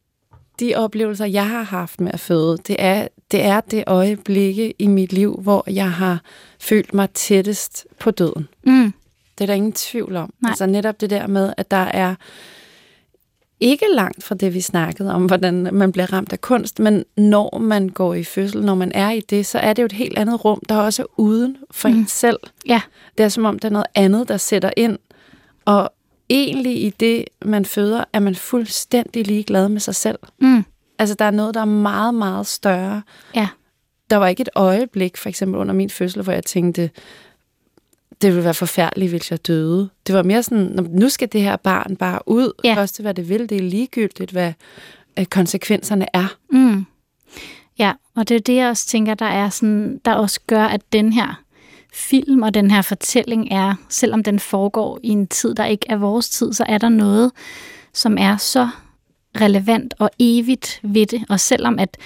de 0.59 0.75
oplevelser, 0.75 1.25
jeg 1.25 1.49
har 1.49 1.63
haft 1.63 2.01
med 2.01 2.11
at 2.13 2.19
føde, 2.19 2.57
det 2.67 2.75
er, 2.79 3.07
det 3.31 3.43
er 3.43 3.61
det 3.61 3.83
øjeblikke 3.87 4.73
i 4.79 4.87
mit 4.87 5.13
liv, 5.13 5.39
hvor 5.41 5.63
jeg 5.67 5.91
har 5.91 6.21
følt 6.59 6.93
mig 6.93 7.09
tættest 7.09 7.87
på 7.99 8.11
døden. 8.11 8.47
Mm. 8.63 8.93
Det 9.37 9.43
er 9.43 9.45
der 9.45 9.53
ingen 9.53 9.73
tvivl 9.73 10.15
om. 10.15 10.33
Nej. 10.41 10.49
Altså 10.49 10.65
netop 10.65 11.01
det 11.01 11.09
der 11.09 11.27
med, 11.27 11.53
at 11.57 11.71
der 11.71 11.77
er 11.77 12.15
ikke 13.59 13.85
langt 13.93 14.23
fra 14.23 14.35
det, 14.35 14.53
vi 14.53 14.61
snakkede 14.61 15.13
om, 15.13 15.25
hvordan 15.25 15.69
man 15.71 15.91
bliver 15.91 16.13
ramt 16.13 16.33
af 16.33 16.41
kunst, 16.41 16.79
men 16.79 17.05
når 17.17 17.57
man 17.59 17.89
går 17.89 18.13
i 18.13 18.23
fødsel, 18.23 18.65
når 18.65 18.75
man 18.75 18.91
er 18.91 19.11
i 19.11 19.19
det, 19.19 19.45
så 19.45 19.59
er 19.59 19.73
det 19.73 19.81
jo 19.81 19.85
et 19.85 19.91
helt 19.91 20.17
andet 20.17 20.45
rum, 20.45 20.61
der 20.69 20.75
også 20.75 21.01
er 21.01 21.19
uden 21.19 21.57
for 21.71 21.89
mm. 21.89 21.95
en 21.95 22.07
selv. 22.07 22.39
Ja. 22.67 22.81
Det 23.17 23.23
er 23.23 23.29
som 23.29 23.45
om, 23.45 23.59
der 23.59 23.67
er 23.67 23.73
noget 23.73 23.87
andet, 23.95 24.27
der 24.27 24.37
sætter 24.37 24.71
ind, 24.77 24.97
og 25.65 25.93
egentlig 26.29 26.83
i 26.83 26.89
det, 26.89 27.25
man 27.45 27.65
føder, 27.65 28.03
er 28.13 28.19
man 28.19 28.35
fuldstændig 28.35 29.27
ligeglad 29.27 29.69
med 29.69 29.79
sig 29.79 29.95
selv. 29.95 30.19
Mm. 30.41 30.65
Altså, 30.99 31.15
der 31.15 31.25
er 31.25 31.31
noget, 31.31 31.53
der 31.53 31.61
er 31.61 31.65
meget, 31.65 32.13
meget 32.13 32.47
større. 32.47 33.01
Ja. 33.35 33.47
Der 34.09 34.17
var 34.17 34.27
ikke 34.27 34.41
et 34.41 34.49
øjeblik, 34.55 35.17
for 35.17 35.29
eksempel 35.29 35.59
under 35.59 35.73
min 35.73 35.89
fødsel, 35.89 36.21
hvor 36.21 36.33
jeg 36.33 36.43
tænkte, 36.43 36.89
det 38.21 38.29
ville 38.31 38.43
være 38.43 38.53
forfærdeligt, 38.53 39.09
hvis 39.11 39.31
jeg 39.31 39.47
døde. 39.47 39.89
Det 40.07 40.15
var 40.15 40.23
mere 40.23 40.43
sådan, 40.43 40.63
"Nå, 40.75 40.81
nu 40.89 41.09
skal 41.09 41.29
det 41.31 41.41
her 41.41 41.55
barn 41.55 41.95
bare 41.95 42.19
ud, 42.25 42.51
Ja. 42.63 42.69
ja. 42.69 42.75
koste 42.75 43.01
hvad 43.01 43.13
det 43.13 43.29
vil. 43.29 43.49
Det 43.49 43.57
er 43.57 43.61
ligegyldigt, 43.61 44.31
hvad 44.31 44.53
øh, 45.19 45.25
konsekvenserne 45.25 46.05
er. 46.13 46.35
Mm. 46.51 46.85
Ja, 47.79 47.93
og 48.15 48.29
det 48.29 48.35
er 48.35 48.39
det, 48.41 48.55
jeg 48.55 48.69
også 48.69 48.87
tænker, 48.87 49.13
der 49.13 49.25
er 49.25 49.49
sådan, 49.49 50.01
der 50.05 50.13
også 50.13 50.39
gør, 50.47 50.63
at 50.65 50.81
den 50.93 51.13
her 51.13 51.41
film 51.93 52.41
og 52.43 52.53
den 52.53 52.71
her 52.71 52.81
fortælling 52.81 53.47
er, 53.51 53.75
selvom 53.89 54.23
den 54.23 54.39
foregår 54.39 54.99
i 55.03 55.09
en 55.09 55.27
tid, 55.27 55.55
der 55.55 55.65
ikke 55.65 55.85
er 55.89 55.95
vores 55.97 56.29
tid, 56.29 56.53
så 56.53 56.65
er 56.69 56.77
der 56.77 56.89
noget, 56.89 57.31
som 57.93 58.17
er 58.19 58.37
så 58.37 58.69
relevant 59.41 59.93
og 59.99 60.09
evigt 60.19 60.79
ved 60.83 61.05
det. 61.05 61.23
Og 61.29 61.39
selvom 61.39 61.79
at, 61.79 61.97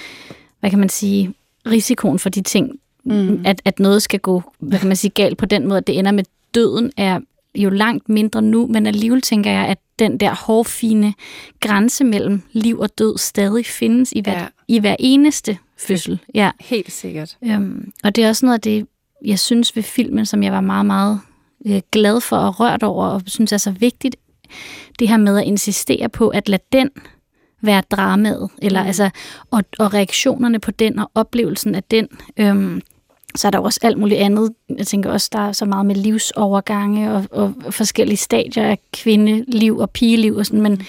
hvad 0.59 0.69
kan 0.69 0.79
man 0.79 0.89
sige, 0.89 1.33
risikoen 1.65 2.19
for 2.19 2.29
de 2.29 2.41
ting, 2.41 2.71
mm. 3.03 3.41
at, 3.45 3.61
at 3.65 3.79
noget 3.79 4.01
skal 4.01 4.19
gå, 4.19 4.43
hvad 4.59 4.79
kan 4.79 4.87
man 4.87 4.97
sige, 4.97 5.11
galt 5.11 5.37
på 5.37 5.45
den 5.45 5.67
måde, 5.67 5.77
at 5.77 5.87
det 5.87 5.99
ender 5.99 6.11
med 6.11 6.23
døden, 6.53 6.91
er 6.97 7.19
jo 7.55 7.69
langt 7.69 8.09
mindre 8.09 8.41
nu, 8.41 8.67
men 8.67 8.87
alligevel 8.87 9.21
tænker 9.21 9.51
jeg, 9.51 9.67
at 9.67 9.77
den 9.99 10.17
der 10.17 10.35
hårfine 10.35 11.13
grænse 11.59 12.03
mellem 12.03 12.41
liv 12.51 12.79
og 12.79 12.97
død 12.97 13.17
stadig 13.17 13.65
findes 13.65 14.13
i 14.15 14.21
hver, 14.21 14.39
ja. 14.39 14.47
I 14.67 14.79
hver 14.79 14.95
eneste 14.99 15.57
fødsel. 15.77 16.19
Ja. 16.33 16.51
Helt 16.59 16.91
sikkert. 16.91 17.37
Øhm, 17.43 17.91
og 18.03 18.15
det 18.15 18.23
er 18.23 18.29
også 18.29 18.45
noget 18.45 18.57
af 18.57 18.61
det, 18.61 18.87
jeg 19.25 19.39
synes 19.39 19.75
ved 19.75 19.83
filmen, 19.83 20.25
som 20.25 20.43
jeg 20.43 20.51
var 20.51 20.61
meget, 20.61 20.85
meget 20.85 21.19
øh, 21.65 21.81
glad 21.91 22.21
for 22.21 22.37
og 22.37 22.59
rørt 22.59 22.83
over, 22.83 23.05
og 23.05 23.21
synes 23.25 23.51
er 23.51 23.57
så 23.57 23.71
vigtigt, 23.71 24.15
det 24.99 25.09
her 25.09 25.17
med 25.17 25.37
at 25.37 25.45
insistere 25.45 26.09
på 26.09 26.29
at 26.29 26.49
lade 26.49 26.63
den 26.71 26.89
være 27.61 27.83
dramaet, 27.91 28.49
eller 28.61 28.81
mm. 28.81 28.87
altså, 28.87 29.09
og, 29.51 29.63
og 29.79 29.93
reaktionerne 29.93 30.59
på 30.59 30.71
den, 30.71 30.99
og 30.99 31.11
oplevelsen 31.15 31.75
af 31.75 31.83
den. 31.83 32.07
Øhm, 32.37 32.81
så 33.35 33.47
er 33.47 33.51
der 33.51 33.59
jo 33.59 33.63
også 33.63 33.79
alt 33.83 33.97
muligt 33.97 34.19
andet. 34.19 34.53
Jeg 34.77 34.87
tænker 34.87 35.11
også, 35.11 35.29
der 35.31 35.39
er 35.39 35.51
så 35.51 35.65
meget 35.65 35.85
med 35.85 35.95
livsovergange 35.95 37.11
og, 37.13 37.25
og 37.31 37.53
forskellige 37.69 38.17
stadier 38.17 38.63
af 38.63 38.77
kvindeliv 38.93 39.77
og 39.77 39.89
pigeliv 39.89 40.35
og 40.35 40.45
sådan, 40.45 40.61
men, 40.61 40.81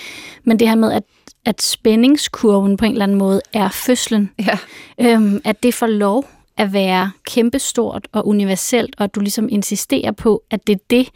men 0.44 0.58
det 0.58 0.68
her 0.68 0.75
med, 0.75 0.92
at, 0.92 1.02
at 1.44 1.62
spændingskurven 1.62 2.76
på 2.76 2.84
en 2.84 2.92
eller 2.92 3.02
anden 3.04 3.18
måde 3.18 3.40
er 3.52 3.68
fødslen, 3.68 4.30
Ja. 4.38 4.58
øhm, 5.00 5.40
at 5.44 5.62
det 5.62 5.75
får 5.75 5.87
lov 5.87 6.25
at 6.56 6.72
være 6.72 7.11
kæmpestort 7.26 8.08
og 8.12 8.28
universelt, 8.28 8.94
og 8.99 9.04
at 9.04 9.14
du 9.14 9.20
ligesom 9.20 9.49
insisterer 9.50 10.12
på, 10.12 10.42
at 10.50 10.66
det 10.66 10.72
er 10.72 10.78
det, 10.90 11.08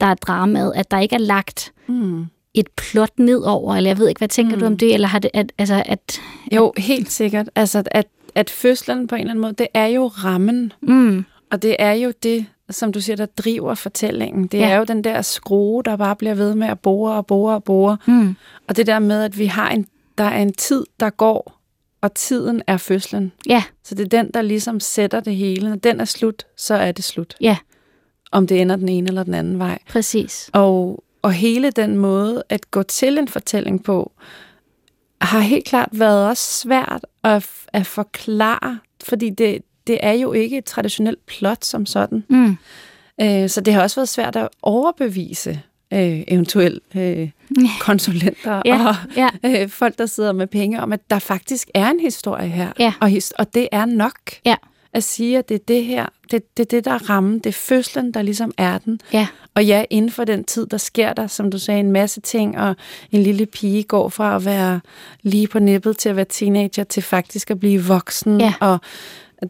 der 0.00 0.06
er 0.06 0.14
dramaet, 0.14 0.72
at 0.76 0.90
der 0.90 0.98
ikke 1.00 1.14
er 1.14 1.20
lagt 1.20 1.72
Mm. 1.86 2.26
et 2.54 2.66
plot 2.76 3.18
nedover, 3.18 3.74
eller 3.76 3.90
jeg 3.90 3.98
ved 3.98 4.08
ikke, 4.08 4.18
hvad 4.18 4.28
tænker 4.28 4.54
mm. 4.56 4.60
du 4.60 4.66
om 4.66 4.76
det, 4.78 4.94
eller 4.94 5.08
har 5.08 5.18
det, 5.18 5.30
at, 5.34 5.52
altså, 5.58 5.82
at, 5.86 6.20
Jo, 6.52 6.72
helt 6.78 7.10
sikkert. 7.12 7.48
Altså, 7.54 7.82
at, 7.90 8.06
at 8.34 8.50
fødslen 8.50 9.06
på 9.06 9.14
en 9.14 9.20
eller 9.20 9.30
anden 9.30 9.42
måde, 9.42 9.52
det 9.52 9.66
er 9.74 9.86
jo 9.86 10.06
rammen. 10.06 10.72
mm, 10.80 11.24
Og 11.50 11.62
det 11.62 11.76
er 11.78 11.92
jo 11.92 12.12
det, 12.22 12.46
som 12.70 12.92
du 12.92 13.00
siger, 13.00 13.16
der 13.16 13.26
driver 13.26 13.74
fortællingen. 13.74 14.46
Det 14.46 14.58
Ja. 14.58 14.68
er 14.70 14.76
jo 14.76 14.84
den 14.84 15.04
der 15.04 15.22
skrue, 15.22 15.82
der 15.82 15.96
bare 15.96 16.16
bliver 16.16 16.34
ved 16.34 16.54
med 16.54 16.68
at 16.68 16.80
bore 16.80 17.14
og 17.14 17.26
bore 17.26 17.54
og 17.54 17.64
bore. 17.64 17.96
mm, 18.06 18.34
Og 18.68 18.76
det 18.76 18.86
der 18.86 18.98
med, 18.98 19.22
at 19.24 19.38
vi 19.38 19.46
har 19.46 19.70
en, 19.70 19.86
der 20.18 20.24
er 20.24 20.42
en 20.42 20.52
tid, 20.52 20.84
der 21.00 21.10
går, 21.10 21.58
og 22.00 22.14
tiden 22.14 22.62
er 22.66 22.76
fødslen. 22.76 23.32
ja, 23.46 23.62
Så 23.84 23.94
det 23.94 24.04
er 24.04 24.08
den, 24.22 24.30
der 24.34 24.42
ligesom 24.42 24.80
sætter 24.80 25.20
det 25.20 25.36
hele. 25.36 25.68
Når 25.68 25.76
den 25.76 26.00
er 26.00 26.04
slut, 26.04 26.46
så 26.56 26.74
er 26.74 26.92
det 26.92 27.04
slut. 27.04 27.34
ja, 27.40 27.56
Om 28.32 28.46
det 28.46 28.60
ender 28.60 28.76
den 28.76 28.88
ene 28.88 29.08
eller 29.08 29.22
den 29.22 29.34
anden 29.34 29.58
vej. 29.58 29.78
præcis. 29.88 30.50
Og, 30.52 31.04
og 31.22 31.32
hele 31.32 31.70
den 31.70 31.96
måde 31.96 32.42
at 32.48 32.70
gå 32.70 32.82
til 32.82 33.18
en 33.18 33.28
fortælling 33.28 33.84
på, 33.84 34.12
har 35.24 35.40
helt 35.40 35.64
klart 35.64 35.88
været 35.92 36.28
også 36.28 36.60
svært 36.60 37.06
at, 37.24 37.48
at 37.72 37.86
forklare, 37.86 38.78
fordi 39.04 39.30
det, 39.30 39.58
det 39.86 39.98
er 40.02 40.12
jo 40.12 40.32
ikke 40.32 40.58
et 40.58 40.64
traditionelt 40.64 41.26
plot 41.26 41.64
som 41.64 41.86
sådan. 41.86 42.24
Mm, 42.28 42.56
Øh, 43.20 43.48
så 43.48 43.60
det 43.60 43.74
har 43.74 43.82
også 43.82 43.96
været 44.00 44.08
svært 44.08 44.36
at 44.36 44.48
overbevise 44.62 45.60
øh, 45.92 46.20
eventuelt 46.28 46.82
øh, 46.96 47.30
konsulenter 47.80 48.62
Ja, 48.64 48.88
og 48.88 48.94
ja, 49.16 49.28
øh, 49.44 49.68
folk, 49.68 49.98
der 49.98 50.06
sidder 50.06 50.32
med 50.32 50.46
penge, 50.46 50.80
om 50.82 50.92
at 50.92 51.00
der 51.10 51.18
faktisk 51.18 51.68
er 51.74 51.90
en 51.90 52.00
historie 52.00 52.48
her. 52.48 52.72
Ja. 52.78 52.92
Og, 53.00 53.08
his- 53.08 53.32
og 53.38 53.54
det 53.54 53.68
er 53.72 53.84
nok 53.84 54.14
ja, 54.44 54.54
at 54.94 55.04
sige, 55.04 55.38
at 55.38 55.48
det 55.48 55.54
er 55.54 55.64
det 55.68 55.84
her, 55.84 56.06
det, 56.30 56.56
det 56.56 56.62
er 56.62 56.68
det, 56.68 56.84
der 56.84 56.90
er 56.92 57.10
rammen, 57.10 57.34
det 57.38 57.46
er 57.46 57.52
fødslen, 57.52 58.14
der 58.14 58.22
ligesom 58.22 58.52
er 58.58 58.78
den. 58.78 59.00
ja, 59.12 59.26
Og 59.54 59.64
ja, 59.64 59.84
inden 59.90 60.10
for 60.10 60.24
den 60.24 60.44
tid, 60.44 60.66
der 60.66 60.76
sker 60.76 61.12
der, 61.12 61.26
som 61.26 61.50
du 61.50 61.58
sagde, 61.58 61.80
en 61.80 61.92
masse 61.92 62.20
ting, 62.20 62.58
og 62.58 62.76
en 63.12 63.22
lille 63.22 63.46
pige 63.46 63.82
går 63.82 64.08
fra 64.08 64.36
at 64.36 64.44
være 64.44 64.80
lige 65.22 65.48
på 65.48 65.58
nippet 65.58 65.96
til 65.96 66.08
at 66.08 66.16
være 66.16 66.26
teenager, 66.28 66.84
til 66.84 67.02
faktisk 67.02 67.50
at 67.50 67.60
blive 67.60 67.84
voksen. 67.84 68.40
Ja. 68.40 68.54
Og 68.60 68.78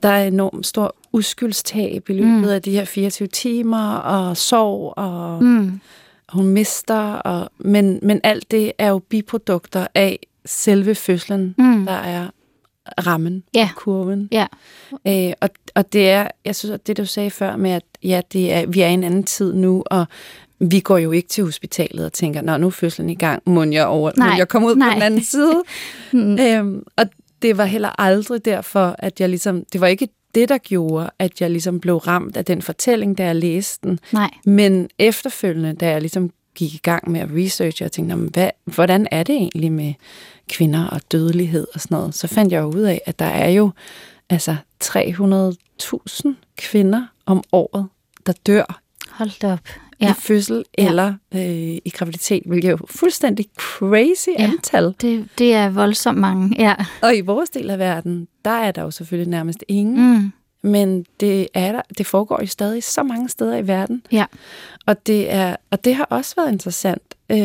der 0.03 0.09
er 0.09 0.25
enormt 0.27 0.67
stor 0.67 0.95
uskyldstab 1.13 2.09
i 2.11 2.13
løbet 2.13 2.31
mm. 2.33 2.45
af 2.45 2.63
de 2.63 2.71
her 2.71 2.85
24 2.85 3.29
timer, 3.29 3.95
og 3.95 4.37
sorg, 4.37 4.95
og 4.99 5.43
mm, 5.45 5.81
hun 6.29 6.47
mister. 6.47 6.99
Og, 7.13 7.51
men, 7.59 7.99
men 8.03 8.21
alt 8.25 8.51
det 8.51 8.73
er 8.79 8.89
jo 8.89 8.99
biprodukter 8.99 9.87
af 9.95 10.19
selve 10.45 10.95
fødslen, 10.95 11.55
Mm. 11.59 11.87
der 11.87 11.93
er 11.93 12.27
rammen, 13.07 13.43
Ja. 13.55 13.69
kurven. 13.77 14.29
ja, 14.33 14.47
Øh, 15.09 15.33
og, 15.41 15.49
og 15.75 15.93
det 15.93 16.11
er, 16.11 16.29
jeg 16.45 16.57
synes, 16.57 16.73
at 16.75 16.87
det 16.87 16.97
du 16.97 17.05
sagde 17.07 17.31
før 17.31 17.57
med, 17.57 17.71
at 17.71 17.83
ja, 18.03 18.21
det 18.33 18.53
er, 18.53 18.67
vi 18.67 18.81
er 18.81 18.89
i 18.89 18.93
en 18.93 19.05
anden 19.05 19.25
tid 19.25 19.55
nu, 19.55 19.83
og 19.87 20.07
vi 20.61 20.81
går 20.81 20.99
jo 20.99 21.11
ikke 21.13 21.29
til 21.29 21.45
hospitalet 21.45 22.05
og 22.07 22.13
tænker, 22.13 22.43
nå, 22.43 22.57
nu 22.57 22.67
er 22.67 22.71
fødslen 22.71 23.11
i 23.11 23.15
gang, 23.15 23.43
må 23.47 23.65
jeg, 23.65 23.87
over, 23.87 24.13
må 24.17 24.25
Nej, 24.25 24.35
jeg 24.39 24.49
komme 24.49 24.69
ud 24.69 24.75
nej. 24.77 24.89
på 24.89 24.95
den 24.95 25.03
anden 25.03 25.23
side? 25.23 25.63
mm, 26.13 26.39
øhm, 26.41 26.83
og 26.97 27.07
det 27.43 27.59
var 27.59 27.65
heller 27.65 28.01
aldrig 28.01 28.45
derfor, 28.45 28.97
at 28.99 29.21
jeg 29.21 29.29
ligesom, 29.29 29.65
det 29.73 29.81
var 29.81 29.87
ikke 29.87 30.09
det, 30.35 30.49
der 30.49 30.59
gjorde, 30.59 31.11
at 31.19 31.41
jeg 31.41 31.51
ligesom 31.51 31.81
blev 31.81 31.97
ramt 31.97 32.37
af 32.37 32.45
den 32.45 32.63
fortælling, 32.63 33.19
da 33.19 33.25
jeg 33.25 33.37
læste 33.37 33.89
den. 33.89 33.99
nej, 34.13 34.31
Men 34.45 34.89
efterfølgende, 34.99 35.73
da 35.75 35.91
jeg 35.91 36.01
ligesom 36.01 36.31
gik 36.55 36.75
i 36.75 36.81
gang 36.83 37.11
med 37.11 37.21
at 37.21 37.29
researche, 37.37 37.87
og 37.87 37.93
tænkte, 37.93 38.15
"Nå, 38.17 38.21
men 38.23 38.31
hvad, 38.33 38.51
hvordan 38.65 39.07
er 39.11 39.23
det 39.23 39.35
egentlig 39.37 39.73
med 39.73 39.95
kvinder 40.49 40.87
og 40.87 41.01
dødelighed 41.13 41.67
og 41.75 41.81
sådan 41.81 41.95
noget, 41.97 42.15
så 42.15 42.27
fandt 42.29 42.53
jeg 42.53 42.61
jo 42.63 42.67
ud 42.67 42.81
af, 42.83 43.01
at 43.07 43.19
der 43.19 43.25
er 43.25 43.49
jo 43.51 43.71
altså 44.31 44.57
300.000 44.85 46.35
kvinder 46.57 47.07
om 47.27 47.43
året, 47.53 47.87
der 48.27 48.33
dør 48.47 48.81
hold 49.11 49.31
da 49.43 49.53
op. 49.53 49.59
Ja, 50.01 50.11
i 50.11 50.15
fødsel 50.19 50.65
Ja. 50.79 50.89
eller 50.89 51.15
øh, 51.35 51.41
i 51.85 51.93
graviditet, 51.95 52.43
hvilket 52.47 52.69
er 52.69 52.73
jo 52.73 52.79
fuldstændig 52.91 53.47
crazy 53.59 54.29
Ja. 54.39 54.45
antal. 54.45 54.95
det, 55.01 55.29
det 55.39 55.55
er 55.55 55.69
voldsomt 55.71 56.19
mange, 56.19 56.57
ja. 56.59 56.75
Og 57.03 57.17
i 57.17 57.21
vores 57.21 57.51
del 57.51 57.71
af 57.71 57.79
verden, 57.79 58.29
der 58.45 58.51
er 58.51 58.71
der 58.71 58.83
jo 58.83 58.91
selvfølgelig 58.91 59.31
nærmest 59.31 59.65
ingen, 59.69 60.13
Mm, 60.15 60.33
men 60.63 61.07
det, 61.21 61.49
er 61.55 61.73
der, 61.73 61.83
det 61.99 62.07
foregår 62.07 62.39
jo 62.41 62.47
stadig 62.47 62.83
så 62.85 63.03
mange 63.03 63.29
steder 63.29 63.57
i 63.57 63.67
verden. 63.67 64.03
ja, 64.13 64.25
Og 64.87 65.07
det, 65.07 65.33
er, 65.33 65.57
og 65.71 65.85
det 65.85 65.95
har 65.95 66.05
også 66.05 66.35
været 66.37 66.53
interessant, 66.53 67.03
øh, 67.31 67.39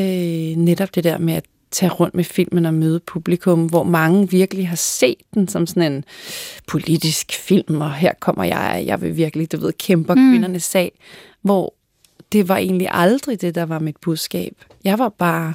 netop 0.57 0.95
det 0.95 1.03
der 1.03 1.17
med 1.17 1.33
at 1.33 1.45
tage 1.71 1.91
rundt 1.91 2.15
med 2.15 2.23
filmen 2.23 2.65
og 2.65 2.73
møde 2.73 2.99
publikum, 2.99 3.65
hvor 3.65 3.83
mange 3.83 4.29
virkelig 4.29 4.67
har 4.69 4.75
set 4.75 5.17
den 5.33 5.47
som 5.47 5.67
sådan 5.67 5.91
en 5.93 6.03
politisk 6.67 7.31
film, 7.33 7.81
og 7.81 7.93
her 7.93 8.13
kommer 8.19 8.43
jeg, 8.43 8.83
jeg 8.85 9.01
vil 9.01 9.17
virkelig, 9.17 9.51
du 9.51 9.57
ved, 9.57 9.73
kæmper 9.73 10.15
Mm. 10.15 10.21
mm. 10.21 10.31
kvindernes 10.31 10.63
sag, 10.63 10.91
hvor 11.41 11.73
det 12.31 12.47
var 12.49 12.57
egentlig 12.57 12.87
aldrig 12.91 13.41
det, 13.41 13.55
der 13.55 13.65
var 13.65 13.79
mit 13.79 13.97
budskab. 14.01 14.53
Jeg 14.83 14.99
var 14.99 15.09
bare 15.09 15.53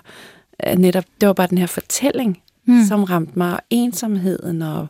øh, 0.67 0.75
netop, 0.75 1.05
det 1.21 1.27
var 1.27 1.33
bare 1.33 1.47
den 1.47 1.59
her 1.59 1.67
fortælling, 1.67 2.43
Mm. 2.67 2.85
som 2.85 3.05
ramte 3.05 3.33
mig, 3.39 3.53
og 3.53 3.61
ensomheden 3.71 4.63
og, 4.63 4.87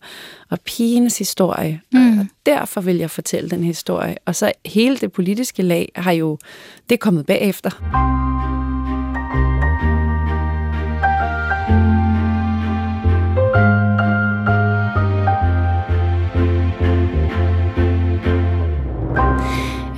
og 0.50 0.60
pigens 0.60 1.18
historie. 1.18 1.80
Mm. 1.92 2.18
Og 2.18 2.26
derfor 2.46 2.80
vil 2.80 2.96
jeg 2.96 3.10
fortælle 3.10 3.50
den 3.50 3.64
historie. 3.64 4.16
Og 4.26 4.36
så 4.36 4.52
hele 4.66 4.96
det 4.96 5.12
politiske 5.12 5.62
lag 5.62 5.92
har 5.96 6.12
jo, 6.12 6.38
det 6.88 6.94
er 6.94 6.98
kommet 6.98 7.26
bagefter. 7.26 7.70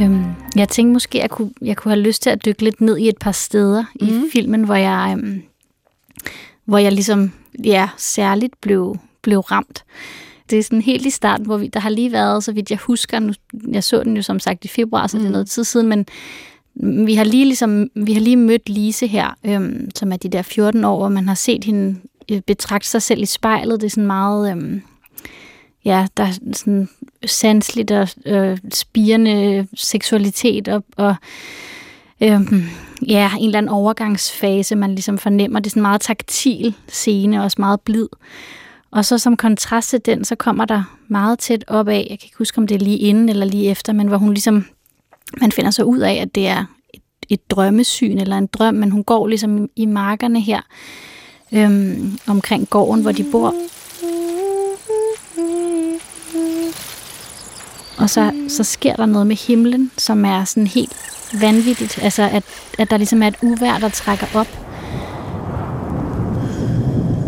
Øhm, 0.02 0.24
jeg 0.56 0.68
tænkte 0.68 0.92
måske, 0.92 1.18
at 1.18 1.22
jeg 1.22 1.30
kunne, 1.30 1.50
jeg 1.62 1.76
kunne 1.76 1.92
have 1.92 2.02
lyst 2.02 2.22
til 2.22 2.30
at 2.30 2.44
dykke 2.44 2.62
lidt 2.62 2.80
ned 2.80 2.98
i 2.98 3.08
et 3.08 3.18
par 3.18 3.32
steder 3.32 3.84
mm. 4.00 4.06
i 4.06 4.12
filmen, 4.32 4.64
hvor 4.64 4.74
jeg, 4.74 5.16
øhm, 5.18 5.42
hvor 6.64 6.78
jeg 6.78 6.92
ligesom 6.92 7.32
ja, 7.64 7.88
særligt 7.96 8.60
blev, 8.60 8.96
blev 9.22 9.40
ramt. 9.40 9.84
Det 10.50 10.58
er 10.58 10.62
sådan 10.62 10.82
helt 10.82 11.06
i 11.06 11.10
starten, 11.10 11.46
hvor 11.46 11.56
vi, 11.56 11.66
der 11.66 11.80
har 11.80 11.90
lige 11.90 12.12
været, 12.12 12.44
så 12.44 12.52
vidt 12.52 12.70
jeg 12.70 12.78
husker, 12.78 13.18
nu, 13.18 13.32
jeg 13.72 13.84
så 13.84 14.02
den 14.02 14.16
jo 14.16 14.22
som 14.22 14.38
sagt 14.38 14.64
i 14.64 14.68
februar, 14.68 15.06
så 15.06 15.16
mm. 15.16 15.20
det 15.20 15.26
er 15.26 15.28
Mhm. 15.28 15.32
noget 15.32 15.50
tid 15.50 15.64
siden, 15.64 15.88
men 15.88 16.06
vi 17.06 17.14
har 17.14 17.24
lige, 17.24 17.44
ligesom, 17.44 17.88
vi 17.94 18.12
har 18.12 18.20
lige 18.20 18.36
mødt 18.36 18.68
Lise 18.68 19.06
her, 19.06 19.36
øhm, 19.44 19.90
som 19.94 20.12
er 20.12 20.16
de 20.16 20.28
der 20.28 20.42
14 20.42 20.84
år, 20.84 21.04
og 21.04 21.12
man 21.12 21.28
har 21.28 21.34
set 21.34 21.64
hende 21.64 21.96
øh, 22.30 22.40
betragte 22.40 22.88
sig 22.88 23.02
selv 23.02 23.22
i 23.22 23.26
spejlet. 23.26 23.80
Det 23.80 23.86
er 23.86 23.90
sådan 23.90 24.06
meget... 24.06 24.50
Øhm, 24.50 24.82
ja, 25.84 26.06
der 26.16 26.22
er 26.24 26.32
sådan 26.52 26.88
sansligt 27.26 27.90
og 27.90 28.08
øh, 28.26 28.58
spirende 28.72 29.66
seksualitet 29.74 30.68
og, 30.68 30.84
og 30.96 31.14
øhm, 32.20 32.64
ja, 33.08 33.30
en 33.38 33.44
eller 33.44 33.58
anden 33.58 33.72
overgangsfase, 33.72 34.76
man 34.76 34.90
ligesom 34.90 35.18
fornemmer. 35.18 35.60
Det 35.60 35.66
er 35.66 35.70
sådan 35.70 35.80
en 35.80 35.82
meget 35.82 36.00
taktil 36.00 36.74
scene, 36.88 37.44
også 37.44 37.56
meget 37.58 37.80
blid. 37.80 38.08
Og 38.90 39.04
så 39.04 39.18
som 39.18 39.36
kontrast 39.36 39.90
til 39.90 40.00
den, 40.06 40.24
så 40.24 40.34
kommer 40.34 40.64
der 40.64 40.96
meget 41.08 41.38
tæt 41.38 41.64
op 41.66 41.88
af, 41.88 42.06
jeg 42.10 42.18
kan 42.18 42.26
ikke 42.26 42.38
huske, 42.38 42.58
om 42.58 42.66
det 42.66 42.74
er 42.74 42.78
lige 42.78 42.98
inden 42.98 43.28
eller 43.28 43.46
lige 43.46 43.70
efter, 43.70 43.92
men 43.92 44.08
hvor 44.08 44.16
hun 44.16 44.34
ligesom, 44.34 44.64
man 45.40 45.52
finder 45.52 45.70
så 45.70 45.82
ud 45.82 45.98
af, 45.98 46.14
at 46.14 46.34
det 46.34 46.46
er 46.46 46.64
et, 46.94 47.02
et 47.28 47.50
drømmesyn 47.50 48.18
eller 48.18 48.38
en 48.38 48.46
drøm, 48.46 48.74
men 48.74 48.90
hun 48.90 49.04
går 49.04 49.26
ligesom 49.26 49.68
i 49.76 49.86
markerne 49.86 50.40
her, 50.40 50.60
øhm, 51.52 52.18
omkring 52.26 52.70
gården, 52.70 53.02
hvor 53.02 53.12
de 53.12 53.24
bor. 53.32 53.54
Og 57.98 58.10
så, 58.10 58.32
så 58.48 58.64
sker 58.64 58.96
der 58.96 59.06
noget 59.06 59.26
med 59.26 59.36
himlen, 59.36 59.90
som 59.98 60.24
er 60.24 60.44
sådan 60.44 60.66
helt 60.66 60.96
vanvittigt. 61.40 61.98
Altså, 62.02 62.22
at, 62.22 62.44
at 62.78 62.90
der 62.90 62.96
ligesom 62.96 63.22
er 63.22 63.26
et 63.26 63.36
uvær, 63.42 63.78
der 63.78 63.88
trækker 63.88 64.26
op. 64.34 64.48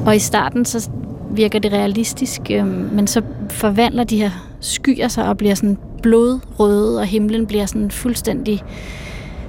Og 0.07 0.17
i 0.17 0.19
starten, 0.19 0.65
så 0.65 0.91
virker 1.31 1.59
det 1.59 1.73
realistisk, 1.73 2.41
øh, 2.51 2.67
men 2.67 3.07
så 3.07 3.23
forvandler 3.51 4.05
de 4.05 4.17
her 4.17 4.31
skyer 4.61 5.09
sig 5.09 5.29
og 5.29 5.37
bliver 5.37 5.55
sådan 5.55 5.79
blodrøde, 6.03 6.99
og 6.99 7.07
himlen 7.07 7.47
bliver 7.47 7.67
sådan 7.67 7.91
fuldstændig 7.91 8.63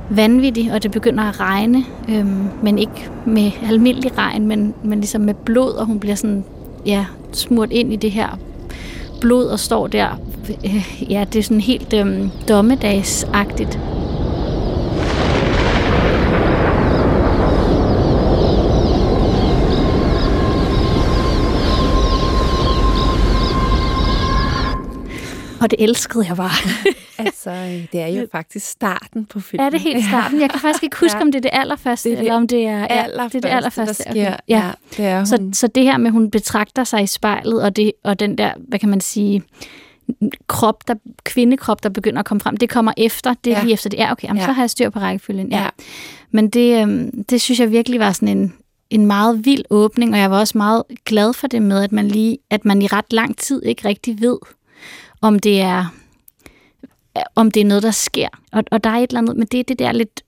vanvittig, 0.10 0.74
og 0.74 0.84
det 0.84 0.92
begynder 0.92 1.24
at 1.24 1.40
regne, 1.40 1.86
øh, 2.10 2.26
men 2.64 2.78
ikke 2.78 3.10
med 3.26 3.52
almindelig 3.70 4.18
regn, 4.18 4.48
men, 4.48 4.74
men 4.84 5.00
ligesom 5.00 5.22
med 5.22 5.34
blod, 5.34 5.72
og 5.72 5.86
hun 5.86 6.00
bliver 6.00 6.16
sådan, 6.16 6.44
ja, 6.86 7.06
smurt 7.32 7.72
ind 7.72 7.94
i 7.94 7.96
det 7.96 8.12
her 8.12 8.40
blod 9.22 9.46
og 9.46 9.60
står 9.60 9.88
der. 9.88 10.20
Øh, 10.66 11.12
ja, 11.12 11.26
det 11.34 11.40
er 11.40 11.44
sådan 11.44 11.62
helt 11.62 11.94
øh, 11.94 12.28
dommedagsagtigt. 12.50 13.80
Og 25.62 25.72
det 25.72 25.84
elskede 25.84 26.26
jeg 26.28 26.36
bare. 26.36 26.52
altså, 27.26 27.52
det 27.92 28.02
er 28.02 28.08
jo 28.08 28.28
faktisk 28.32 28.68
starten 28.68 29.26
på 29.26 29.40
filmen. 29.40 29.66
Er 29.66 29.70
det 29.70 29.80
helt 29.80 30.06
starten? 30.06 30.42
Jeg 30.42 30.50
kan 30.50 30.60
faktisk 30.60 30.84
ikke 30.84 30.98
huske, 31.04 31.18
ja. 31.18 31.22
om 31.22 31.32
det 31.32 31.38
er 31.40 31.42
det 31.42 31.52
allerførste, 31.54 32.10
det 32.10 32.14
er 32.14 32.20
det 32.20 32.26
eller 32.26 32.36
om 32.36 32.48
det 32.48 32.66
er, 32.66 32.86
allerførste, 32.86 33.38
det, 33.38 33.46
er 33.46 33.50
det 33.50 33.56
allerførste, 33.56 34.04
der 34.04 34.12
sker. 34.12 34.28
Okay. 34.28 34.38
Ja. 34.48 34.58
ja, 34.58 34.72
det 34.98 35.06
er 35.06 35.18
hun. 35.18 35.26
Så, 35.26 35.50
så 35.54 35.68
det 35.68 35.84
her 35.84 35.98
med, 35.98 36.08
at 36.08 36.12
hun 36.12 36.32
betragter 36.32 36.84
sig 36.84 37.04
i 37.04 37.08
spejlet, 37.08 37.64
og, 37.64 37.76
det, 37.76 37.92
og 38.04 38.20
den 38.20 38.38
der, 38.38 38.54
hvad 38.68 38.80
kan 38.80 38.90
man 38.90 39.02
sige, 39.02 39.44
krop, 40.48 40.88
der, 40.88 40.96
kvindekrop, 41.24 41.84
der 41.84 41.90
begynder 41.90 42.20
at 42.20 42.26
komme 42.26 42.42
frem, 42.42 42.58
det 42.58 42.70
kommer 42.70 42.94
efter, 42.98 43.34
det 43.44 43.54
er 43.54 43.58
ja. 43.58 43.64
lige 43.64 43.74
efter 43.74 43.90
det. 43.90 43.98
Ja, 43.98 44.12
okay, 44.12 44.28
jamen, 44.28 44.40
ja. 44.40 44.46
så 44.46 44.52
har 44.52 44.62
jeg 44.62 44.70
styr 44.70 44.90
på 44.90 45.00
rækkefølgen. 45.00 45.52
Ja. 45.52 45.62
ja. 45.62 45.70
Men 46.32 46.50
det, 46.50 46.82
øhm, 46.82 47.24
det 47.24 47.42
synes 47.42 47.60
jeg 47.60 47.72
virkelig 47.72 48.00
var 48.00 48.12
sådan 48.12 48.38
en, 48.38 48.54
en 48.90 49.06
meget 49.06 49.46
vild 49.46 49.64
åbning, 49.70 50.14
og 50.14 50.20
jeg 50.20 50.32
var 50.32 50.40
også 50.40 50.58
meget 50.58 50.84
glad 51.06 51.34
for 51.34 51.48
det 51.48 51.62
med, 51.62 51.84
at 51.84 51.92
man 51.92 52.08
lige, 52.08 52.38
at 52.50 52.66
man 52.66 52.82
i 52.82 52.88
ret 52.88 53.14
lang 53.14 53.38
tid 53.38 53.64
ikke 53.64 53.88
rigtig 53.88 54.22
ved, 54.22 54.38
om 55.22 55.40
det 55.40 55.62
er 55.62 55.86
om 57.36 57.52
det 57.52 57.62
er 57.62 57.66
noget, 57.66 57.84
der 57.84 57.92
sker. 57.92 58.28
Og, 58.52 58.64
og 58.72 58.84
der 58.84 58.90
er 58.90 58.98
et 58.98 59.10
eller 59.10 59.20
andet, 59.20 59.38
men 59.38 59.48
det 59.52 59.60
er 59.60 59.64
det 59.64 59.80
der 59.80 59.92
lidt 59.92 60.24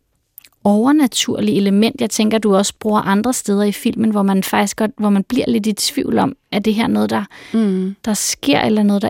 overnaturlige 0.64 1.58
element, 1.58 2.02
jeg 2.02 2.10
tænker, 2.10 2.38
du 2.38 2.56
også 2.56 2.74
bruger 2.80 3.02
andre 3.02 3.34
steder 3.34 3.64
i 3.64 3.72
filmen, 3.72 4.12
hvor 4.12 4.24
man 4.24 4.44
faktisk 4.44 4.78
godt, 4.78 4.92
hvor 4.98 5.10
man 5.10 5.24
bliver 5.24 5.46
lidt 5.48 5.68
i 5.68 5.74
tvivl 5.74 6.20
om, 6.20 6.36
er 6.52 6.60
det 6.60 6.74
her 6.74 6.88
noget, 6.88 7.10
der, 7.10 7.24
mm. 7.54 7.96
der 8.06 8.14
sker, 8.14 8.62
eller 8.62 8.84
noget, 8.84 9.02
der, 9.02 9.10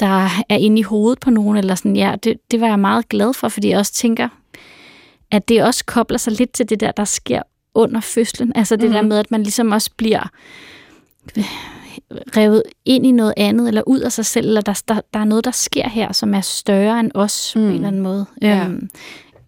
der 0.00 0.28
er 0.48 0.56
inde 0.56 0.78
i 0.78 0.82
hovedet 0.82 1.20
på 1.20 1.30
nogen, 1.30 1.56
eller 1.56 1.74
sådan, 1.74 1.96
ja, 1.96 2.14
det, 2.24 2.38
det 2.50 2.60
var 2.60 2.66
jeg 2.66 2.78
meget 2.78 3.08
glad 3.08 3.34
for, 3.34 3.48
fordi 3.48 3.68
jeg 3.68 3.78
også 3.78 3.92
tænker, 3.92 4.28
at 5.30 5.48
det 5.48 5.62
også 5.62 5.84
kobler 5.84 6.18
sig 6.18 6.32
lidt 6.32 6.52
til 6.52 6.68
det 6.68 6.80
der, 6.80 6.92
der 6.92 7.04
sker 7.04 7.42
under 7.74 8.00
fødslen. 8.00 8.52
Altså 8.54 8.76
det 8.76 8.88
mm. 8.88 8.92
der 8.92 9.02
med, 9.02 9.18
at 9.18 9.30
man 9.30 9.42
ligesom 9.42 9.72
også 9.72 9.90
bliver 9.96 10.30
revet 12.36 12.62
ind 12.84 13.06
i 13.06 13.10
noget 13.10 13.34
andet, 13.36 13.68
eller 13.68 13.82
ud 13.86 14.00
af 14.00 14.12
sig 14.12 14.26
selv, 14.26 14.46
eller 14.46 14.60
der, 14.60 14.82
der, 14.88 15.00
der 15.14 15.20
er 15.20 15.24
noget, 15.24 15.44
der 15.44 15.50
sker 15.50 15.88
her, 15.88 16.12
som 16.12 16.34
er 16.34 16.40
større 16.40 17.00
end 17.00 17.10
os 17.14 17.52
mm. 17.56 17.62
på 17.62 17.68
en 17.68 17.74
eller 17.74 17.88
anden 17.88 18.02
måde. 18.02 18.26
Ja. 18.42 18.64
Øhm, 18.64 18.90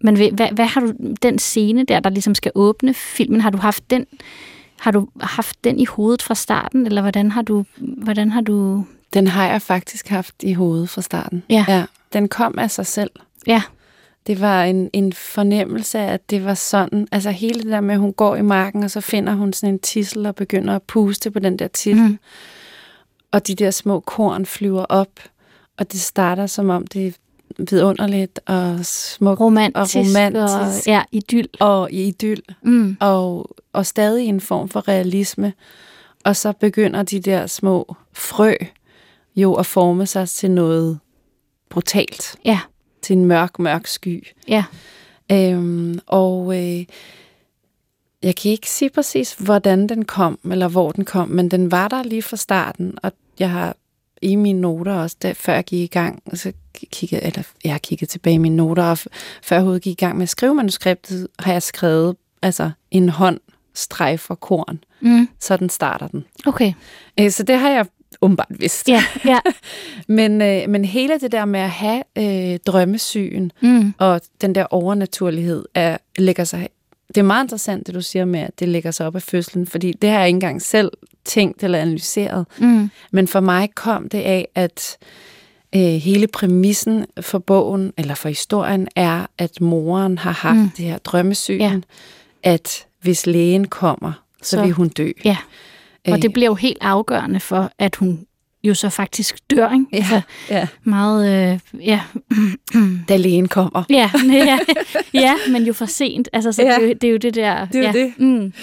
men 0.03 0.15
hvad, 0.15 0.47
hvad 0.51 0.65
har 0.65 0.81
du, 0.81 0.93
den 1.23 1.39
scene 1.39 1.83
der, 1.83 1.99
der 1.99 2.09
ligesom 2.09 2.35
skal 2.35 2.51
åbne 2.55 2.93
filmen, 2.93 3.41
har 3.41 3.49
du 3.49 3.57
haft 3.57 3.89
den, 3.89 4.05
har 4.79 4.91
du 4.91 5.07
haft 5.21 5.63
den 5.63 5.79
i 5.79 5.85
hovedet 5.85 6.21
fra 6.21 6.35
starten, 6.35 6.85
eller 6.85 7.01
hvordan 7.01 7.31
har 7.31 7.41
du, 7.41 7.65
hvordan 7.77 8.31
har 8.31 8.41
du... 8.41 8.85
Den 9.13 9.27
har 9.27 9.47
jeg 9.47 9.61
faktisk 9.61 10.07
haft 10.07 10.35
i 10.43 10.53
hovedet 10.53 10.89
fra 10.89 11.01
starten. 11.01 11.43
Ja. 11.49 11.65
ja. 11.67 11.85
Den 12.13 12.27
kom 12.27 12.55
af 12.57 12.71
sig 12.71 12.85
selv. 12.85 13.09
Ja. 13.47 13.61
Det 14.27 14.41
var 14.41 14.63
en, 14.63 14.89
en 14.93 15.13
fornemmelse 15.13 15.99
af, 15.99 16.13
at 16.13 16.29
det 16.29 16.45
var 16.45 16.53
sådan. 16.53 17.07
Altså 17.11 17.31
hele 17.31 17.59
det 17.59 17.71
der 17.71 17.81
med, 17.81 17.93
at 17.93 17.99
hun 17.99 18.13
går 18.13 18.35
i 18.35 18.41
marken, 18.41 18.83
og 18.83 18.91
så 18.91 19.01
finder 19.01 19.33
hun 19.33 19.53
sådan 19.53 19.73
en 19.73 19.79
tissel 19.79 20.25
og 20.25 20.35
begynder 20.35 20.75
at 20.75 20.83
puste 20.83 21.31
på 21.31 21.39
den 21.39 21.59
der 21.59 21.67
tissel. 21.67 22.07
Mm. 22.07 22.19
Og 23.31 23.47
de 23.47 23.55
der 23.55 23.71
små 23.71 23.99
korn 23.99 24.45
flyver 24.45 24.85
op, 24.85 25.19
og 25.77 25.91
det 25.91 26.01
starter 26.01 26.47
som 26.47 26.69
om 26.69 26.87
det 26.87 27.07
er 27.07 27.11
vidunderligt 27.57 28.39
og 28.45 28.85
smukt 28.85 29.39
romantisk 29.39 29.95
og 29.95 30.01
romantisk. 30.01 30.87
Og, 30.87 30.87
ja, 30.87 31.03
idyll. 31.11 31.49
Og 31.59 31.91
idyll. 31.91 32.41
Mm. 32.61 32.97
Og, 32.99 33.55
og 33.73 33.85
stadig 33.85 34.27
en 34.27 34.41
form 34.41 34.69
for 34.69 34.87
realisme. 34.87 35.53
Og 36.23 36.35
så 36.35 36.53
begynder 36.53 37.03
de 37.03 37.19
der 37.19 37.47
små 37.47 37.95
frø 38.13 38.53
jo 39.35 39.53
at 39.53 39.65
forme 39.65 40.05
sig 40.05 40.29
til 40.29 40.51
noget 40.51 40.99
brutalt. 41.69 42.35
Ja 42.45 42.59
til 43.01 43.17
en 43.17 43.25
mørk, 43.25 43.59
mørk 43.59 43.87
sky. 43.87 44.27
Ja. 44.47 44.63
Øhm, 45.31 45.99
og 46.07 46.57
øh, 46.57 46.85
jeg 48.23 48.35
kan 48.35 48.51
ikke 48.51 48.69
sige 48.69 48.89
præcis, 48.89 49.33
hvordan 49.33 49.89
den 49.89 50.05
kom, 50.05 50.39
eller 50.51 50.67
hvor 50.67 50.91
den 50.91 51.05
kom, 51.05 51.29
men 51.29 51.51
den 51.51 51.71
var 51.71 51.87
der 51.87 52.03
lige 52.03 52.21
fra 52.21 52.37
starten, 52.37 52.97
og 53.03 53.11
jeg 53.39 53.49
har 53.49 53.75
i 54.21 54.35
mine 54.35 54.61
noter 54.61 54.93
også, 54.93 55.17
da, 55.21 55.31
før 55.31 55.53
jeg 55.53 55.63
gik 55.63 55.79
i 55.79 55.93
gang, 55.93 56.23
så 56.33 56.53
kiggede, 56.91 57.23
eller 57.23 57.43
jeg 57.63 57.71
har 57.71 57.79
kigget 57.79 58.09
tilbage 58.09 58.33
i 58.33 58.37
mine 58.37 58.55
noter, 58.55 58.83
og 58.83 58.97
før 59.43 59.71
jeg 59.71 59.81
gik 59.81 59.91
i 59.91 60.05
gang 60.05 60.17
med 60.17 60.23
at 60.23 60.29
skrive 60.29 60.55
manuskriptet, 60.55 61.27
har 61.39 61.51
jeg 61.51 61.63
skrevet 61.63 62.15
altså 62.41 62.71
en 62.91 63.09
hånd 63.09 63.39
strejfer 63.73 64.35
korn. 64.35 64.83
Mm. 65.01 65.29
Sådan 65.39 65.69
starter 65.69 66.07
den. 66.07 66.25
Okay. 66.45 66.73
Øh, 67.19 67.31
så 67.31 67.43
det 67.43 67.57
har 67.57 67.69
jeg 67.69 67.85
åbenbart 68.21 68.47
vidst. 68.49 68.89
Ja, 68.89 69.03
ja. 69.25 69.39
men, 70.07 70.41
øh, 70.41 70.69
men 70.69 70.85
hele 70.85 71.19
det 71.19 71.31
der 71.31 71.45
med 71.45 71.59
at 71.59 71.69
have 71.69 72.03
øh, 72.17 72.59
drømmesyn 72.65 73.49
mm. 73.61 73.93
og 73.97 74.21
den 74.41 74.55
der 74.55 74.65
overnaturlighed 74.69 75.65
er, 75.75 75.97
lægger 76.17 76.43
sig... 76.43 76.69
Det 77.07 77.17
er 77.17 77.23
meget 77.23 77.43
interessant, 77.43 77.87
det 77.87 77.95
du 77.95 78.01
siger 78.01 78.25
med, 78.25 78.39
at 78.39 78.59
det 78.59 78.67
lægger 78.67 78.91
sig 78.91 79.07
op 79.07 79.15
af 79.15 79.21
fødslen, 79.21 79.67
fordi 79.67 79.91
det 79.91 80.09
har 80.09 80.17
jeg 80.19 80.27
ikke 80.27 80.35
engang 80.35 80.61
selv 80.61 80.91
tænkt 81.25 81.63
eller 81.63 81.79
analyseret. 81.79 82.45
Mm. 82.59 82.89
Men 83.11 83.27
for 83.27 83.39
mig 83.39 83.69
kom 83.75 84.09
det 84.09 84.17
af, 84.17 84.47
at 84.55 84.97
øh, 85.75 85.81
hele 85.81 86.27
præmissen 86.27 87.05
for 87.21 87.39
bogen, 87.39 87.93
eller 87.97 88.13
for 88.13 88.29
historien, 88.29 88.87
er, 88.95 89.25
at 89.37 89.61
moren 89.61 90.17
har 90.17 90.31
haft 90.31 90.57
mm. 90.57 90.69
det 90.77 90.85
her 90.85 90.97
drømmesyn, 90.97 91.59
ja. 91.59 91.79
at 92.43 92.85
hvis 93.01 93.25
lægen 93.25 93.67
kommer, 93.67 94.11
så, 94.41 94.49
så 94.49 94.61
vil 94.61 94.71
hun 94.71 94.89
dø. 94.89 95.11
Ja. 95.25 95.37
Og 96.07 96.21
det 96.21 96.27
øh. 96.27 96.33
bliver 96.33 96.47
jo 96.47 96.55
helt 96.55 96.77
afgørende 96.81 97.39
for, 97.39 97.71
at 97.79 97.95
hun 97.95 98.25
jo 98.63 98.73
så 98.73 98.89
faktisk 98.89 99.37
dør, 99.49 99.73
ikke? 99.73 99.85
Ja, 99.91 99.97
altså, 99.97 100.21
ja. 100.49 100.67
Meget, 100.83 101.51
øh, 101.73 101.85
ja. 101.87 102.01
da 103.09 103.17
lægen 103.17 103.47
kommer. 103.47 103.83
Ja, 103.89 104.11
ja, 104.31 104.59
ja, 105.13 105.35
men 105.51 105.63
jo 105.63 105.73
for 105.73 105.85
sent. 105.85 106.29
Altså, 106.33 106.51
så 106.51 106.61
ja. 106.61 106.75
det, 106.75 106.83
er 106.83 106.87
jo, 106.87 106.93
det 106.93 107.03
er 107.03 107.11
jo 107.11 107.17
det 107.17 107.35
der... 107.35 107.65
Det 107.65 107.75
er 107.75 107.81
ja. 107.81 107.91
det. 107.91 108.13
Mm. 108.17 108.53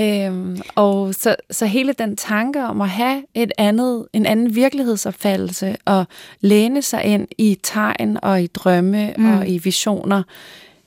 Øhm, 0.00 0.60
og 0.74 1.14
så, 1.14 1.36
så 1.50 1.66
hele 1.66 1.92
den 1.92 2.16
tanke 2.16 2.64
om 2.64 2.80
at 2.80 2.88
have 2.88 3.22
et 3.34 3.52
andet, 3.58 4.06
en 4.12 4.26
anden 4.26 4.54
virkelighedsopfattelse 4.54 5.76
og 5.84 6.04
læne 6.40 6.82
sig 6.82 7.04
ind 7.04 7.28
i 7.38 7.58
tegn 7.62 8.18
og 8.22 8.42
i 8.42 8.46
drømme 8.46 9.14
mm. 9.18 9.32
og 9.32 9.48
i 9.48 9.58
visioner, 9.58 10.22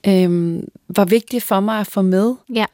øhm, 0.07 0.67
var 0.89 1.05
vigtigt 1.05 1.43
for 1.43 1.59
mig 1.59 1.79
at 1.79 1.87
få 1.87 2.01
med. 2.01 2.35
Ja. 2.53 2.65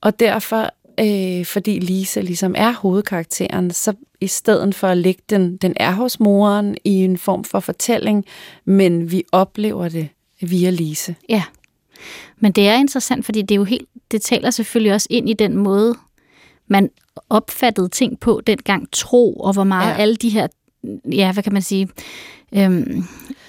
Og 0.00 0.20
derfor 0.20 0.70
øh, 1.00 1.44
fordi 1.44 1.78
Lise 1.78 2.22
ligesom 2.22 2.54
er 2.56 2.72
hovedkarakteren, 2.72 3.70
så 3.70 3.92
i 4.20 4.26
stedet 4.26 4.74
for 4.74 4.88
at 4.88 4.98
lægge 4.98 5.22
den, 5.30 5.56
den 5.56 5.72
er 5.76 5.90
hos 5.90 6.20
moren 6.20 6.76
i 6.84 6.90
en 6.90 7.18
form 7.18 7.44
for 7.44 7.60
fortælling, 7.60 8.24
men 8.64 9.10
vi 9.10 9.24
oplever 9.32 9.88
det 9.88 10.08
via 10.40 10.70
Lise. 10.70 11.14
Ja, 11.28 11.42
men 12.38 12.52
det 12.52 12.68
er 12.68 12.74
interessant, 12.74 13.24
fordi 13.24 13.42
det 13.42 13.50
er 13.50 13.56
jo 13.56 13.64
helt, 13.64 13.88
det 14.10 14.22
taler 14.22 14.50
selvfølgelig 14.50 14.92
også 14.92 15.06
ind 15.10 15.30
i 15.30 15.32
den 15.32 15.56
måde, 15.56 15.94
man 16.68 16.90
opfattede 17.30 17.88
ting 17.88 18.20
på 18.20 18.40
dengang, 18.46 18.88
tro, 18.92 19.34
og 19.34 19.52
hvor 19.52 19.64
meget 19.64 19.90
ja. 19.90 19.96
alle 19.96 20.16
de 20.16 20.28
her, 20.28 20.46
ja, 21.12 21.32
hvad 21.32 21.42
kan 21.42 21.52
man 21.52 21.62
sige, 21.62 21.88
øhm, 22.52 23.04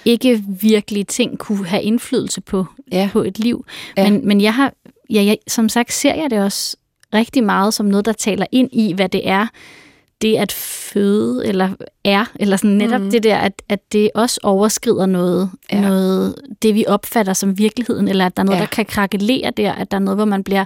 ikke 0.06 0.44
virkelige 0.48 1.04
ting 1.04 1.38
kunne 1.40 1.66
have 1.66 1.84
indflydelse 1.84 2.42
på, 2.42 2.66
ja. 2.92 3.10
på 3.14 3.22
et 3.22 3.40
liv. 3.40 3.66
Ja. 3.98 4.10
Men, 4.10 4.28
men 4.28 4.42
jeg 4.42 4.54
har, 4.54 4.74
ja, 5.10 5.24
jeg, 5.24 5.38
som 5.48 5.70
sagt 5.70 5.94
ser 5.94 6.16
jeg 6.16 6.30
det 6.30 6.40
også 6.40 6.78
rigtig 7.16 7.44
meget 7.44 7.74
som 7.74 7.86
noget, 7.86 8.06
der 8.06 8.14
taler 8.14 8.46
ind 8.52 8.70
i, 8.74 8.94
hvad 8.94 9.10
det 9.10 9.30
er, 9.30 9.48
det 10.22 10.36
at 10.36 10.52
føde, 10.52 11.48
eller 11.48 11.70
er, 12.04 12.26
eller 12.36 12.58
sådan 12.58 12.76
netop 12.76 13.02
mm. 13.02 13.12
det 13.12 13.24
der, 13.24 13.38
at, 13.38 13.62
at 13.70 13.80
det 13.92 14.10
også 14.16 14.40
overskrider 14.44 15.06
noget, 15.06 15.50
ja. 15.72 15.82
noget, 15.82 16.36
det 16.62 16.76
vi 16.76 16.86
opfatter 16.88 17.34
som 17.34 17.58
virkeligheden, 17.58 18.08
eller 18.08 18.26
at 18.26 18.38
der 18.38 18.44
er 18.44 18.46
noget, 18.46 18.58
ja. 18.58 18.62
der 18.62 18.70
kan 18.70 18.86
krakelere 18.86 19.52
der, 19.52 19.72
at 19.72 19.92
der 19.92 19.98
er 19.98 20.02
noget, 20.02 20.18
hvor 20.18 20.26
man 20.26 20.44
bliver 20.44 20.66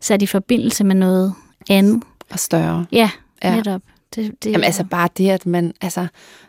sat 0.00 0.22
i 0.22 0.26
forbindelse 0.26 0.84
med 0.84 0.94
noget 0.94 1.34
andet. 1.70 2.02
Og 2.30 2.38
større. 2.38 2.86
Ja, 2.92 3.10
ja. 3.44 3.56
netop. 3.56 3.80
Det, 4.14 4.44
det, 4.44 4.50
Jamen 4.50 4.64
altså 4.64 4.84
bare 4.84 5.08
det, 5.18 5.30
at 5.30 5.46
man, 5.46 5.72
altså, 5.80 6.06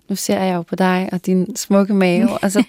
nu 0.10 0.16
ser 0.16 0.44
jeg 0.44 0.56
jo 0.56 0.62
på 0.62 0.76
dig 0.76 1.10
og 1.12 1.26
din 1.26 1.56
smukke 1.56 1.94
mave, 1.94 2.30
altså, 2.44 2.64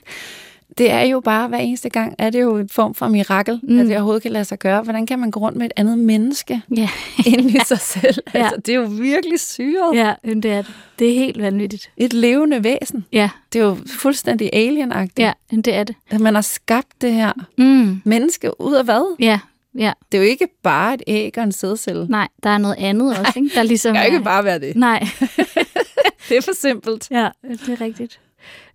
det 0.78 0.90
er 0.90 1.00
jo 1.00 1.20
bare, 1.20 1.48
hver 1.48 1.58
eneste 1.58 1.88
gang, 1.88 2.14
er 2.18 2.30
det 2.30 2.40
jo 2.40 2.56
en 2.56 2.68
form 2.68 2.94
for 2.94 3.08
mirakel, 3.08 3.60
mm. 3.62 3.80
at 3.80 3.86
det 3.86 3.96
overhovedet 3.96 4.22
kan 4.22 4.32
lade 4.32 4.44
sig 4.44 4.58
gøre. 4.58 4.82
Hvordan 4.82 5.06
kan 5.06 5.18
man 5.18 5.30
gå 5.30 5.40
rundt 5.40 5.58
med 5.58 5.66
et 5.66 5.72
andet 5.76 5.98
menneske 5.98 6.62
ja. 6.76 6.88
ind 7.26 7.50
i 7.50 7.58
sig 7.66 7.80
selv? 7.80 8.18
ja. 8.34 8.38
Altså, 8.38 8.56
det 8.56 8.68
er 8.68 8.76
jo 8.76 8.88
virkelig 8.90 9.40
syret. 9.40 9.96
Ja, 9.96 10.14
det 10.24 10.44
er 10.44 10.62
det. 10.62 10.66
Det 10.98 11.10
er 11.10 11.14
helt 11.14 11.42
vanvittigt. 11.42 11.90
Et 11.96 12.12
levende 12.12 12.64
væsen. 12.64 13.04
Ja. 13.12 13.30
Det 13.52 13.60
er 13.60 13.64
jo 13.64 13.76
fuldstændig 13.86 14.50
alienagtigt. 14.52 15.18
Ja, 15.18 15.32
det 15.56 15.74
er 15.74 15.84
det. 15.84 15.96
At 16.10 16.20
man 16.20 16.34
har 16.34 16.42
skabt 16.42 17.00
det 17.00 17.12
her 17.12 17.32
mm. 17.58 18.00
menneske 18.04 18.60
ud 18.60 18.74
af 18.74 18.84
hvad? 18.84 19.16
Ja, 19.18 19.38
Ja. 19.74 19.92
Det 20.12 20.18
er 20.18 20.22
jo 20.22 20.28
ikke 20.28 20.48
bare 20.62 20.94
et 20.94 21.02
æg 21.06 21.38
og 21.38 21.44
en 21.44 21.52
sædcelle. 21.52 22.06
Nej, 22.08 22.28
der 22.42 22.50
er 22.50 22.58
noget 22.58 22.76
andet 22.78 23.18
også, 23.18 23.32
ikke? 23.36 23.50
Der 23.54 23.62
ligesom 23.62 23.94
det 23.94 24.02
kan 24.02 24.10
jo 24.10 24.16
ikke 24.16 24.24
bare 24.24 24.44
være 24.44 24.58
det. 24.58 24.76
Nej. 24.76 24.98
det 26.28 26.36
er 26.36 26.40
for 26.40 26.54
simpelt. 26.54 27.10
Ja, 27.10 27.28
det 27.42 27.68
er 27.68 27.80
rigtigt. 27.80 28.20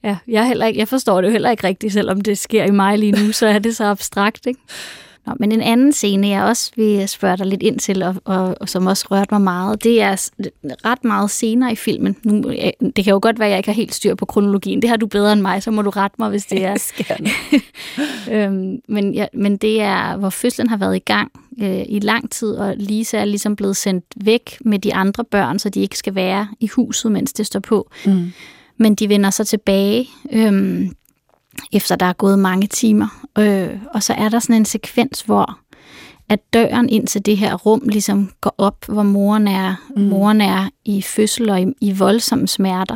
Ja, 0.04 0.18
jeg, 0.28 0.48
heller 0.48 0.66
ikke, 0.66 0.80
jeg 0.80 0.88
forstår 0.88 1.22
det 1.22 1.28
jo 1.28 1.32
heller 1.32 1.52
ikke 1.52 1.68
rigtigt, 1.68 1.94
selvom 1.94 2.22
det 2.22 2.38
sker 2.38 2.64
i 2.64 2.72
mig 2.72 2.98
lige 3.00 3.12
nu, 3.12 3.32
så 3.42 3.48
er 3.48 3.60
det 3.60 3.76
så 3.76 3.86
abstrakt, 3.86 4.46
ikke? 4.46 4.60
Nå, 5.26 5.34
men 5.40 5.52
en 5.52 5.62
anden 5.62 5.94
scene, 5.94 6.28
jeg 6.28 6.44
også 6.44 6.72
vil 6.76 7.10
spørge 7.10 7.38
dig 7.38 7.46
lidt 7.46 7.64
ind 7.64 7.80
til, 7.80 8.04
og, 8.04 8.16
og, 8.26 8.56
og 8.62 8.70
som 8.70 8.88
også 8.88 9.06
rørte 9.12 9.28
mig 9.32 9.42
meget, 9.42 9.84
det 9.84 10.02
er 10.02 10.30
ret 10.86 11.04
meget 11.04 11.32
senere 11.32 11.72
i 11.72 11.76
filmen. 11.76 12.16
Nu, 12.24 12.42
det 12.96 13.04
kan 13.04 13.12
jo 13.12 13.20
godt 13.22 13.40
være, 13.40 13.48
at 13.48 13.52
jeg 13.52 13.58
ikke 13.60 13.70
har 13.70 13.76
helt 13.76 13.94
styr 13.94 14.16
på 14.16 14.26
kronologien. 14.26 14.82
Det 14.82 14.90
har 14.90 14.98
du 14.98 15.08
bedre 15.08 15.34
end 15.34 15.42
mig, 15.42 15.64
så 15.64 15.72
må 15.72 15.82
du 15.82 15.90
rette 15.90 16.16
mig, 16.20 16.30
hvis 16.30 16.46
det 16.46 16.64
er. 16.66 16.78
øhm, 18.32 18.82
men, 18.88 19.14
ja, 19.14 19.26
men 19.34 19.58
det 19.58 19.82
er, 19.82 20.18
hvor 20.18 20.30
fødslen 20.30 20.70
har 20.70 20.78
været 20.78 20.96
i 20.96 21.00
gang 21.00 21.32
øh, 21.62 21.84
i 21.90 22.00
lang 22.00 22.32
tid, 22.32 22.54
og 22.54 22.74
Lisa 22.78 23.18
er 23.18 23.26
ligesom 23.26 23.56
blevet 23.56 23.78
sendt 23.78 24.06
væk 24.16 24.58
med 24.62 24.80
de 24.80 24.94
andre 24.94 25.24
børn, 25.24 25.60
så 25.60 25.70
de 25.70 25.80
ikke 25.80 25.98
skal 25.98 26.16
være 26.16 26.48
i 26.60 26.68
huset, 26.68 27.12
mens 27.12 27.34
det 27.34 27.46
står 27.46 27.60
på. 27.60 27.92
Mm. 28.06 28.32
Men 28.78 28.96
de 28.96 29.10
vender 29.10 29.30
så 29.30 29.44
tilbage, 29.44 30.10
øhm, 30.32 30.92
efter 31.74 31.96
der 31.96 32.06
er 32.06 32.14
gået 32.14 32.40
mange 32.40 32.68
timer. 32.68 33.28
Øh, 33.38 33.70
og 33.94 34.04
så 34.04 34.14
er 34.14 34.30
der 34.30 34.40
sådan 34.40 34.56
en 34.56 34.66
sekvens, 34.66 35.22
hvor 35.22 35.60
at 36.30 36.54
døren 36.54 36.90
ind 36.90 37.08
til 37.08 37.26
det 37.26 37.38
her 37.38 37.56
rum 37.56 37.82
ligesom 37.90 38.32
går 38.42 38.56
op, 38.58 38.86
hvor 38.88 39.04
moren 39.04 39.48
er, 39.48 39.76
mm. 39.96 40.02
moren 40.02 40.42
er 40.42 40.70
i 40.86 41.02
fødsel 41.02 41.50
og 41.50 41.62
i, 41.62 41.66
i 41.82 41.94
voldsomme 41.94 42.48
smerter. 42.48 42.96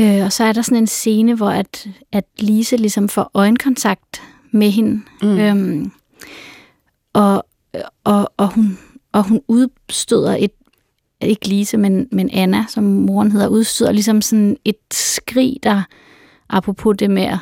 Øh, 0.00 0.24
og 0.24 0.32
så 0.32 0.44
er 0.44 0.52
der 0.52 0.62
sådan 0.62 0.78
en 0.78 0.86
scene, 0.86 1.34
hvor 1.34 1.50
at, 1.50 1.88
at 2.12 2.24
Lise 2.38 2.76
ligesom 2.76 3.08
får 3.08 3.30
øjenkontakt 3.34 4.22
med 4.50 4.70
hende. 4.70 5.02
Mm. 5.22 5.38
Øhm, 5.38 5.92
og, 7.12 7.46
og, 8.04 8.32
og, 8.36 8.54
hun, 8.54 8.78
og 9.12 9.28
hun 9.28 9.40
udstøder 9.48 10.36
et, 10.38 10.52
ikke 11.20 11.48
Lise, 11.48 11.76
men, 11.76 12.08
men 12.12 12.30
Anna, 12.32 12.64
som 12.68 12.84
moren 12.84 13.32
hedder, 13.32 13.48
udstøder 13.48 13.92
ligesom 13.92 14.22
sådan 14.22 14.56
et 14.64 14.76
skrig, 14.92 15.56
der, 15.62 15.82
apropos 16.48 16.96
det 16.98 17.10
med 17.10 17.22
at 17.22 17.38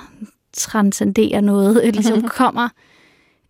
transcendere 0.53 1.43
noget, 1.43 1.81
ligesom 1.95 2.23
kommer 2.41 2.69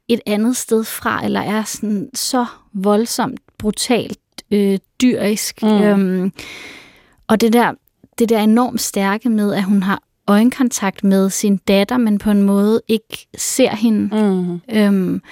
et 0.08 0.20
andet 0.26 0.56
sted 0.56 0.84
fra, 0.84 1.24
eller 1.24 1.40
er 1.40 1.62
sådan 1.62 2.10
så 2.14 2.46
voldsomt, 2.72 3.40
brutalt, 3.58 4.18
øh, 4.50 4.78
dyrisk. 5.02 5.62
Mm. 5.62 5.68
Øhm, 5.68 6.32
og 7.26 7.40
det 7.40 7.52
der, 7.52 7.72
det 8.18 8.28
der 8.28 8.40
enormt 8.40 8.80
stærke 8.80 9.28
med, 9.28 9.54
at 9.54 9.64
hun 9.64 9.82
har 9.82 10.02
øjenkontakt 10.26 11.04
med 11.04 11.30
sin 11.30 11.56
datter, 11.56 11.96
men 11.96 12.18
på 12.18 12.30
en 12.30 12.42
måde 12.42 12.80
ikke 12.88 13.26
ser 13.36 13.76
hende. 13.76 14.16
Mm. 14.22 14.60
Øhm, 14.76 15.22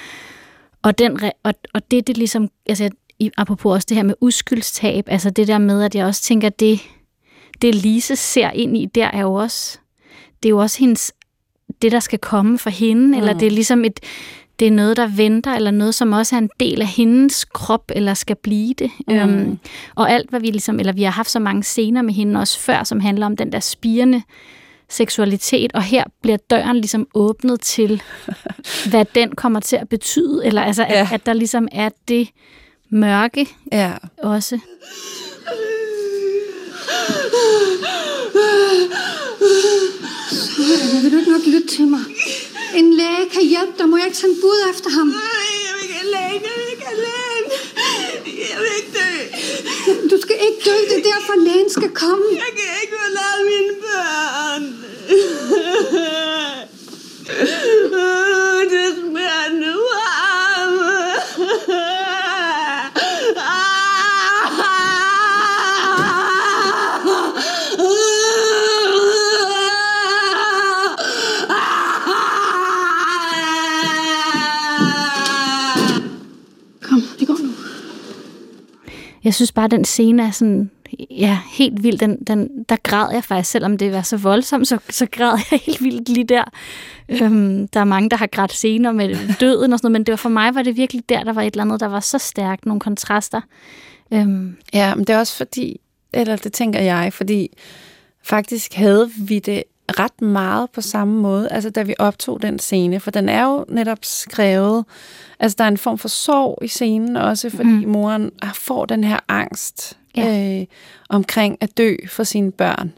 og, 0.83 0.99
den, 0.99 1.21
og, 1.43 1.55
og 1.75 1.91
det, 1.91 2.07
det 2.07 2.17
ligesom, 2.17 2.49
altså 2.67 2.91
apropos 3.37 3.75
også 3.75 3.87
det 3.89 3.97
her 3.97 4.05
med 4.05 4.15
uskyldstab, 4.21 5.05
altså 5.09 5.31
det 5.31 5.49
der 5.49 5.59
med, 5.59 5.83
at 5.83 5.95
jeg 5.95 6.07
også 6.07 6.23
tænker, 6.23 6.47
at 6.47 6.61
det, 6.61 6.81
det 7.63 7.75
Lise 7.75 8.17
ser 8.17 8.51
ind 8.51 8.77
i, 8.77 8.87
der 8.87 9.07
er 9.07 9.21
jo 9.21 9.35
også, 9.35 9.79
det 10.43 10.49
er 10.49 10.51
jo 10.51 10.59
også 10.59 10.79
hendes, 10.79 11.13
det 11.83 11.93
der 11.93 12.01
skal 12.01 12.19
komme 12.19 12.59
for 12.59 12.71
hende, 12.71 13.07
mm. 13.07 13.15
eller 13.15 13.33
det 13.33 13.47
er 13.47 13.51
ligesom 13.51 13.85
et, 13.85 14.01
det 14.59 14.67
er 14.67 14.73
noget, 14.73 14.97
der 14.97 15.07
venter, 15.07 15.55
eller 15.55 15.71
noget, 15.71 15.95
som 15.95 16.13
også 16.13 16.37
er 16.37 16.39
en 16.39 16.51
del 16.61 16.81
af 16.81 16.87
hendes 16.87 17.45
krop, 17.45 17.91
eller 17.95 18.15
skal 18.15 18.37
blive 18.37 18.75
det. 18.75 18.91
Mm. 19.09 19.15
Øhm, 19.15 19.59
og 19.95 20.11
alt, 20.11 20.31
hvad 20.31 20.41
vi 20.41 20.47
ligesom, 20.47 20.81
eller 20.81 20.93
vi 20.93 21.03
har 21.03 21.11
haft 21.11 21.31
så 21.31 21.39
mange 21.39 21.63
scener 21.63 22.03
med 22.03 22.15
hende 22.15 22.41
også 22.41 22.61
før, 22.61 22.85
som 22.85 23.01
handler 23.01 23.27
om 23.27 23.37
den 23.37 23.53
der 23.53 23.61
spirende 23.61 24.23
seksualitet, 24.89 25.73
og 25.75 25.83
her 25.83 26.05
bliver 26.23 26.37
døren 26.37 26.77
ligesom 26.77 27.07
åbnet 27.15 27.61
til, 27.61 28.03
hvad 28.91 29.05
den 29.15 29.35
kommer 29.35 29.61
til 29.61 29.77
at 29.77 29.89
betyde, 29.89 30.47
eller 30.47 30.63
altså, 30.63 30.83
ja. 30.83 31.01
at, 31.01 31.13
at 31.13 31.27
der 31.27 31.33
ligesom 31.33 31.69
er 31.73 31.89
det 32.09 32.29
mørke 32.93 33.49
ja. 33.73 33.93
også. 34.19 34.59
Vil 41.03 41.13
du 41.13 41.19
ikke 41.19 41.31
nok 41.31 41.47
lytte 41.47 41.69
til 41.77 41.87
mig? 41.95 42.05
En 42.75 42.95
læge 42.95 43.25
kan 43.35 43.45
hjælpe 43.53 43.75
dig. 43.79 43.89
Må 43.89 43.97
jeg 43.97 44.07
ikke 44.07 44.19
sende 44.19 44.37
bud 44.43 44.59
efter 44.71 44.91
ham? 44.91 45.07
Nej, 45.07 45.49
jeg 45.67 45.73
vil 45.77 45.85
ikke 45.85 45.99
alene. 46.07 46.45
Jeg 46.49 46.55
vil 46.59 46.69
ikke 46.75 46.89
alene. 46.97 47.51
Jeg 48.51 48.59
vil 48.63 48.73
ikke 48.81 48.93
dø. 48.99 49.11
Du 50.13 50.17
skal 50.25 50.37
ikke 50.47 50.61
dø. 50.69 50.77
Det 50.91 50.97
er 51.01 51.05
derfor, 51.13 51.35
lægen 51.47 51.71
skal 51.79 51.91
komme. 52.03 52.25
Jeg 52.45 52.53
kan 52.59 52.71
ikke 52.83 52.97
forlade 53.05 53.41
mine 53.51 53.72
Jeg 79.25 79.35
synes 79.35 79.53
bare, 79.53 79.65
at 79.65 79.71
den 79.71 79.85
scene 79.85 80.23
er 80.23 80.31
sådan, 80.31 80.71
ja, 81.11 81.39
helt 81.53 81.83
vild. 81.83 81.99
Den, 81.99 82.25
den, 82.25 82.65
der 82.69 82.77
græd 82.83 83.09
jeg 83.13 83.25
faktisk, 83.25 83.51
selvom 83.51 83.79
det 83.79 83.93
var 83.93 84.03
så 84.03 84.17
voldsomt, 84.17 84.69
så, 84.69 84.79
så 84.91 85.07
græd 85.11 85.39
jeg 85.51 85.61
helt 85.63 85.83
vildt 85.83 86.09
lige 86.09 86.25
der. 86.25 86.45
Øhm, 87.09 87.69
der 87.69 87.81
er 87.81 87.85
mange, 87.85 88.11
der 88.11 88.17
har 88.17 88.27
grædt 88.27 88.53
scener 88.53 88.93
med 88.93 89.17
døden 89.41 89.73
og 89.73 89.79
sådan 89.79 89.87
noget, 89.87 89.93
men 89.93 90.07
det 90.07 90.13
var 90.13 90.17
for 90.17 90.29
mig 90.29 90.55
var 90.55 90.63
det 90.63 90.77
virkelig 90.77 91.09
der, 91.09 91.25
der 91.25 91.33
var 91.33 91.43
et 91.43 91.53
eller 91.53 91.65
andet, 91.65 91.81
der 91.81 91.87
var 91.87 92.01
så 92.01 92.19
stærkt, 92.19 92.67
nogle 92.67 92.81
kontraster. 92.81 93.41
Øhm. 94.13 94.57
Ja, 94.75 94.95
men 94.95 95.05
det 95.05 95.15
er 95.15 95.19
også 95.19 95.37
fordi, 95.37 95.81
eller 96.13 96.37
det 96.37 96.53
tænker 96.53 96.81
jeg, 96.81 97.13
fordi 97.13 97.49
faktisk 98.23 98.75
havde 98.75 99.11
vi 99.19 99.39
det 99.39 99.63
ret 99.89 100.23
meget 100.23 100.71
på 100.71 100.81
samme 100.81 101.21
måde, 101.21 101.49
altså 101.49 101.71
da 101.71 101.83
vi 101.83 101.95
optog 101.99 102.43
den 102.43 102.59
scene, 102.59 103.01
for 103.01 103.11
den 103.11 103.29
er 103.29 103.45
jo 103.45 103.65
netop 103.69 103.99
skrevet, 104.03 104.85
altså 105.41 105.57
der 105.59 105.65
er 105.65 105.69
en 105.69 105.79
form 105.79 105.99
for 105.99 106.09
sorg 106.09 106.59
i 106.63 106.69
scenen 106.69 107.17
også, 107.17 107.51
fordi 107.51 107.85
mm. 107.85 107.89
moren 107.89 108.31
får 108.55 108.87
den 108.87 109.05
her 109.05 109.19
angst 109.29 109.99
ja. 110.17 110.61
øh, 110.61 110.67
omkring 111.09 111.59
at 111.61 111.77
dø 111.77 111.97
for 112.09 112.25
sine 112.25 112.53
børn. 112.53 112.93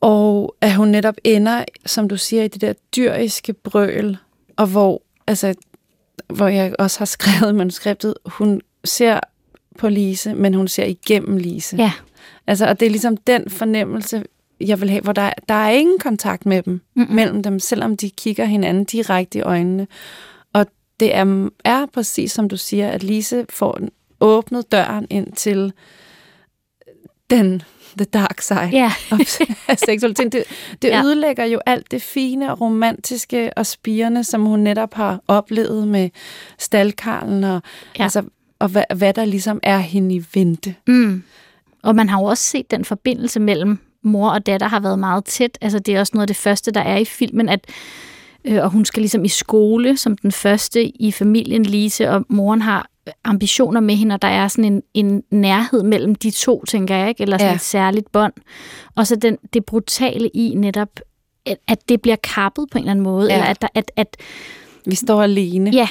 Og 0.00 0.56
at 0.60 0.74
hun 0.74 0.88
netop 0.88 1.14
ender, 1.24 1.64
som 1.86 2.08
du 2.08 2.16
siger, 2.16 2.44
i 2.44 2.48
det 2.48 2.60
der 2.60 2.72
dyriske 2.96 3.52
brøl, 3.52 4.16
og 4.56 4.66
hvor, 4.66 5.02
altså, 5.26 5.54
hvor 6.28 6.48
jeg 6.48 6.74
også 6.78 6.98
har 6.98 7.06
skrevet 7.16 7.52
i 7.52 7.56
manuskriptet, 7.56 8.14
hun 8.26 8.60
ser 8.84 9.20
på 9.78 9.88
Lise, 9.88 10.34
men 10.34 10.54
hun 10.54 10.68
ser 10.68 10.84
igennem 10.84 11.36
Lise. 11.36 11.76
Ja. 11.76 11.92
Altså, 12.46 12.66
og 12.66 12.80
det 12.80 12.86
er 12.86 12.90
ligesom 12.90 13.16
den 13.16 13.50
fornemmelse, 13.50 14.24
jeg 14.66 14.80
vil 14.80 14.90
have, 14.90 15.02
hvor 15.02 15.12
der, 15.12 15.30
der 15.48 15.54
er 15.54 15.70
ingen 15.70 15.98
kontakt 15.98 16.46
med 16.46 16.62
dem, 16.62 16.80
mm-hmm. 16.94 17.14
mellem 17.14 17.42
dem, 17.42 17.58
selvom 17.58 17.96
de 17.96 18.10
kigger 18.10 18.44
hinanden 18.44 18.84
direkte 18.84 19.38
i 19.38 19.42
øjnene. 19.42 19.86
Og 20.52 20.66
det 21.00 21.14
er, 21.14 21.48
er 21.64 21.86
præcis 21.86 22.32
som 22.32 22.48
du 22.48 22.56
siger, 22.56 22.88
at 22.88 23.02
Lise 23.02 23.46
får 23.50 23.78
åbnet 24.20 24.72
døren 24.72 25.06
ind 25.10 25.32
til 25.32 25.72
den 27.30 27.62
the 27.96 28.04
dark 28.04 28.40
side 28.40 28.70
yeah. 28.74 28.92
af 29.68 29.78
seksualiteten. 29.78 30.32
Det, 30.32 30.44
det 30.82 30.88
ja. 30.88 31.04
ødelægger 31.04 31.44
jo 31.44 31.60
alt 31.66 31.90
det 31.90 32.02
fine 32.02 32.52
og 32.52 32.60
romantiske 32.60 33.50
og 33.56 33.66
spirende, 33.66 34.24
som 34.24 34.44
hun 34.44 34.60
netop 34.60 34.94
har 34.94 35.20
oplevet 35.28 35.88
med 35.88 36.10
stalkarlen, 36.58 37.44
og, 37.44 37.62
ja. 37.98 38.02
altså, 38.02 38.22
og 38.58 38.68
hvad, 38.68 38.84
hvad 38.96 39.14
der 39.14 39.24
ligesom 39.24 39.60
er 39.62 39.78
hende 39.78 40.14
i 40.14 40.24
vente. 40.34 40.74
Mm. 40.86 41.22
Og 41.82 41.94
man 41.94 42.08
har 42.08 42.20
jo 42.20 42.24
også 42.24 42.44
set 42.44 42.70
den 42.70 42.84
forbindelse 42.84 43.40
mellem 43.40 43.78
mor 44.02 44.30
og 44.30 44.46
datter 44.46 44.68
har 44.68 44.80
været 44.80 44.98
meget 44.98 45.24
tæt. 45.24 45.58
Altså, 45.60 45.78
det 45.78 45.94
er 45.96 46.00
også 46.00 46.10
noget 46.14 46.22
af 46.22 46.26
det 46.26 46.36
første, 46.36 46.70
der 46.70 46.80
er 46.80 46.96
i 46.96 47.04
filmen, 47.04 47.48
at 47.48 47.60
øh, 48.44 48.62
og 48.62 48.70
hun 48.70 48.84
skal 48.84 49.00
ligesom 49.00 49.24
i 49.24 49.28
skole 49.28 49.96
som 49.96 50.16
den 50.16 50.32
første 50.32 50.84
i 51.02 51.12
familien 51.12 51.62
Lise, 51.62 52.10
og 52.10 52.24
moren 52.28 52.62
har 52.62 52.88
ambitioner 53.24 53.80
med 53.80 53.94
hende, 53.94 54.14
og 54.14 54.22
der 54.22 54.28
er 54.28 54.48
sådan 54.48 54.64
en, 54.72 54.82
en 54.94 55.22
nærhed 55.30 55.82
mellem 55.82 56.14
de 56.14 56.30
to, 56.30 56.64
tænker 56.64 56.96
jeg, 56.96 57.08
ikke? 57.08 57.22
eller 57.22 57.38
sådan 57.38 57.46
Ja. 57.46 57.50
ja. 57.50 57.54
et 57.54 57.60
særligt 57.60 58.12
bånd. 58.12 58.32
Og 58.96 59.06
så 59.06 59.16
den, 59.16 59.38
det 59.52 59.64
brutale 59.64 60.28
i 60.28 60.54
netop, 60.54 60.88
at, 61.46 61.56
at 61.68 61.88
det 61.88 62.02
bliver 62.02 62.16
kappet 62.16 62.66
på 62.72 62.78
en 62.78 62.82
eller 62.84 62.90
anden 62.90 63.02
måde, 63.02 63.28
Ja. 63.28 63.34
eller 63.34 63.46
at, 63.46 63.62
der, 63.62 63.68
at, 63.74 63.90
at 63.96 64.16
Vi 64.86 64.94
står 64.94 65.22
alene. 65.22 65.70
ja, 65.70 65.88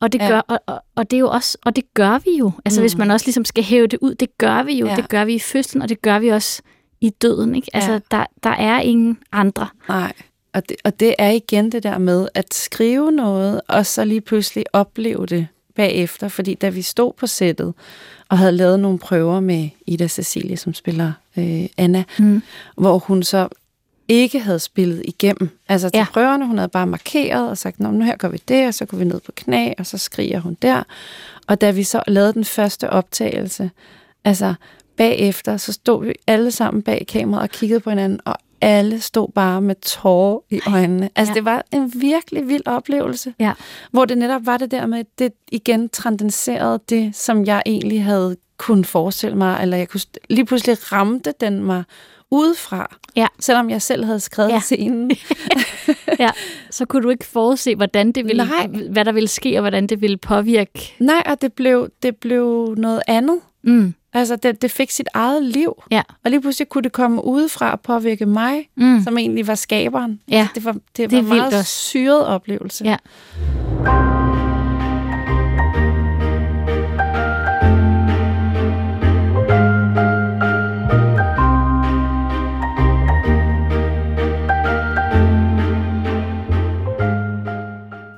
og 0.00 0.12
det 0.12 0.20
Ja. 0.20 0.28
gør, 0.28 0.38
og, 0.48 0.58
og, 0.66 0.80
og 0.96 1.10
det 1.10 1.16
er 1.16 1.20
jo 1.20 1.30
også, 1.30 1.58
og 1.64 1.76
det 1.76 1.94
gør 1.94 2.18
vi 2.24 2.30
jo. 2.38 2.52
Altså 2.64 2.80
Mm. 2.80 2.82
hvis 2.82 2.96
man 2.96 3.10
også 3.10 3.26
ligesom 3.26 3.44
skal 3.44 3.64
hæve 3.64 3.86
det 3.86 3.98
ud, 4.02 4.14
det 4.14 4.38
gør 4.38 4.62
vi 4.62 4.72
jo. 4.78 4.86
Ja. 4.86 4.90
Ja. 4.92 4.96
Det 4.96 5.08
gør 5.08 5.24
vi 5.24 5.34
i 5.34 5.38
fødslen, 5.38 5.82
og 5.82 5.88
det 5.88 6.02
gør 6.02 6.18
vi 6.18 6.28
også 6.28 6.62
i 7.00 7.10
døden. 7.10 7.54
Ikke? 7.54 7.68
Altså 7.74 7.92
Ja. 7.92 7.98
der, 8.10 8.24
der 8.42 8.50
er 8.50 8.80
ingen 8.80 9.18
andre. 9.32 9.68
Nej. 9.88 10.12
Og 10.52 10.68
det, 10.68 10.76
og 10.84 11.00
det 11.00 11.14
er 11.18 11.30
igen 11.30 11.72
det 11.72 11.82
der 11.82 11.98
med 11.98 12.28
at 12.34 12.54
skrive 12.54 13.12
noget, 13.12 13.60
og 13.68 13.86
så 13.86 14.04
lige 14.04 14.20
pludselig 14.20 14.64
opleve 14.72 15.26
det 15.26 15.46
bagefter. 15.74 16.28
Fordi 16.28 16.54
da 16.54 16.68
vi 16.68 16.82
stod 16.82 17.12
på 17.12 17.26
sættet 17.26 17.74
og 18.28 18.38
havde 18.38 18.52
lavet 18.52 18.80
nogle 18.80 18.98
prøver 18.98 19.40
med 19.40 19.68
Ida 19.86 20.08
Cecilie, 20.08 20.56
som 20.56 20.74
spiller 20.74 21.12
øh, 21.38 21.66
Anna, 21.76 22.04
Mm. 22.18 22.42
hvor 22.76 22.98
hun 22.98 23.22
så 23.22 23.48
ikke 24.08 24.40
havde 24.40 24.58
spillet 24.58 25.02
igennem. 25.04 25.48
Altså 25.68 25.88
til 25.88 25.98
ja. 25.98 26.06
Prøverne, 26.12 26.46
hun 26.46 26.58
havde 26.58 26.68
bare 26.68 26.86
markeret 26.86 27.50
og 27.50 27.58
sagt, 27.58 27.80
Nå, 27.80 27.90
nu 27.90 28.04
her 28.04 28.16
går 28.16 28.28
vi 28.28 28.42
det, 28.48 28.66
og 28.68 28.74
så 28.74 28.84
går 28.86 28.96
vi 28.98 29.04
ned 29.04 29.20
på 29.20 29.32
knæ, 29.36 29.72
og 29.78 29.86
så 29.86 29.98
skriger 29.98 30.40
hun 30.40 30.56
der. 30.62 30.82
Og 31.46 31.60
da 31.60 31.70
vi 31.70 31.82
så 31.82 32.02
lavede 32.06 32.32
den 32.32 32.44
første 32.44 32.90
optagelse, 32.90 33.70
altså 34.24 34.54
bagefter, 34.96 35.56
så 35.56 35.72
stod 35.72 36.04
vi 36.06 36.12
alle 36.26 36.50
sammen 36.50 36.82
bag 36.82 37.04
kameraet 37.08 37.42
og 37.42 37.50
kiggede 37.50 37.80
på 37.80 37.90
hinanden, 37.90 38.20
og 38.24 38.36
alle 38.60 39.00
stod 39.00 39.28
bare 39.34 39.60
med 39.60 39.74
tårer 39.74 40.38
i 40.50 40.60
øjnene. 40.66 41.10
Altså 41.16 41.30
ja. 41.32 41.34
Det 41.34 41.44
var 41.44 41.64
en 41.72 41.92
virkelig 41.96 42.48
vild 42.48 42.62
oplevelse, 42.66 43.34
Ja. 43.40 43.52
hvor 43.90 44.04
det 44.04 44.18
netop 44.18 44.46
var 44.46 44.56
det 44.56 44.70
der 44.70 44.86
med, 44.86 45.04
det 45.18 45.32
igen 45.52 45.88
transcenderede 45.88 46.80
det, 46.88 47.16
som 47.16 47.44
jeg 47.44 47.62
egentlig 47.66 48.04
havde 48.04 48.36
kunne 48.58 48.84
forestille 48.84 49.36
mig, 49.36 49.58
eller 49.62 49.76
jeg 49.76 49.88
kunne 49.88 50.00
lige 50.30 50.44
pludselig 50.44 50.92
ramte 50.92 51.32
den 51.40 51.64
mig 51.64 51.84
udefra, 52.30 52.96
Ja. 53.16 53.26
selvom 53.40 53.70
jeg 53.70 53.82
selv 53.82 54.04
havde 54.04 54.20
skrevet. 54.20 54.50
Ja. 54.50 54.60
scenen. 54.60 55.10
ja, 56.18 56.30
så 56.70 56.84
kunne 56.84 57.02
du 57.02 57.10
ikke 57.10 57.24
forudse, 57.26 57.74
hvordan 57.74 58.12
det 58.12 58.24
ville, 58.24 58.44
Nej. 58.44 58.66
hvad 58.90 59.04
der 59.04 59.12
ville 59.12 59.28
ske, 59.28 59.56
og 59.56 59.60
hvordan 59.60 59.86
det 59.86 60.00
ville 60.00 60.16
påvirke. 60.16 60.94
Nej, 60.98 61.22
og 61.26 61.40
det 61.42 61.52
blev, 61.52 61.88
det 62.02 62.16
blev 62.16 62.74
noget 62.78 63.02
andet. 63.06 63.40
Mm. 63.62 63.94
Altså, 64.16 64.36
det, 64.36 64.62
det 64.62 64.70
fik 64.70 64.90
sit 64.90 65.08
eget 65.14 65.44
liv. 65.44 65.82
Ja. 65.90 66.02
Og 66.24 66.30
lige 66.30 66.40
pludselig 66.40 66.68
kunne 66.68 66.82
det 66.82 66.92
komme 66.92 67.24
udefra 67.24 67.72
og 67.72 67.80
påvirke 67.80 68.26
mig, 68.26 68.68
Mm. 68.76 69.02
som 69.04 69.18
egentlig 69.18 69.46
var 69.46 69.54
skaberen. 69.54 70.20
Ja, 70.28 70.48
Det 70.54 70.64
var, 70.64 70.72
det 70.72 70.82
Det 70.96 71.12
var 71.12 71.18
en 71.18 71.28
meget 71.28 71.46
også. 71.58 71.62
syret 71.64 72.26
oplevelse. 72.26 72.84
Ja. 72.84 72.96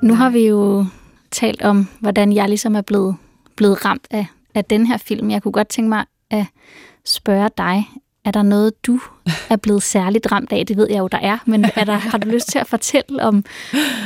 Nu 0.03 0.13
har 0.15 0.29
vi 0.29 0.47
jo 0.47 0.85
talt 1.31 1.61
om, 1.61 1.87
hvordan 1.99 2.33
jeg 2.33 2.47
ligesom 2.49 2.75
er 2.75 2.81
blevet, 2.81 3.15
blevet 3.55 3.85
ramt 3.85 4.07
af, 4.11 4.25
af 4.55 4.65
den 4.65 4.85
her 4.85 4.97
film. 4.97 5.31
Jeg 5.31 5.43
kunne 5.43 5.51
godt 5.51 5.67
tænke 5.67 5.89
mig 5.89 6.05
at 6.29 6.45
spørge 7.05 7.49
dig, 7.57 7.87
er 8.25 8.31
der 8.31 8.41
noget, 8.41 8.85
du 8.85 8.99
er 9.49 9.55
blevet 9.55 9.83
særligt 9.83 10.31
ramt 10.31 10.51
af? 10.51 10.65
Det 10.65 10.77
ved 10.77 10.87
jeg 10.89 10.99
jo, 10.99 11.07
der 11.07 11.17
er, 11.17 11.37
men 11.45 11.65
er 11.75 11.83
der, 11.83 11.93
har 11.93 12.17
du 12.17 12.27
lyst 12.27 12.47
til 12.47 12.59
at 12.59 12.67
fortælle 12.67 13.23
om, 13.23 13.45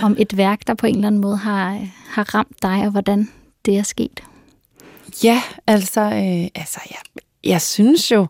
om 0.03 0.15
et 0.19 0.37
værk, 0.37 0.67
der 0.67 0.73
på 0.73 0.87
en 0.87 0.95
eller 0.95 1.07
anden 1.07 1.21
måde 1.21 1.37
har, 1.37 1.87
har 2.07 2.35
ramt 2.35 2.61
dig, 2.61 2.83
og 2.85 2.91
hvordan 2.91 3.29
det 3.65 3.77
er 3.77 3.83
sket? 3.83 4.23
Ja, 5.23 5.41
altså, 5.67 6.01
øh, 6.01 6.47
altså 6.55 6.79
jeg, 6.89 7.23
jeg 7.43 7.61
synes 7.61 8.11
jo 8.11 8.27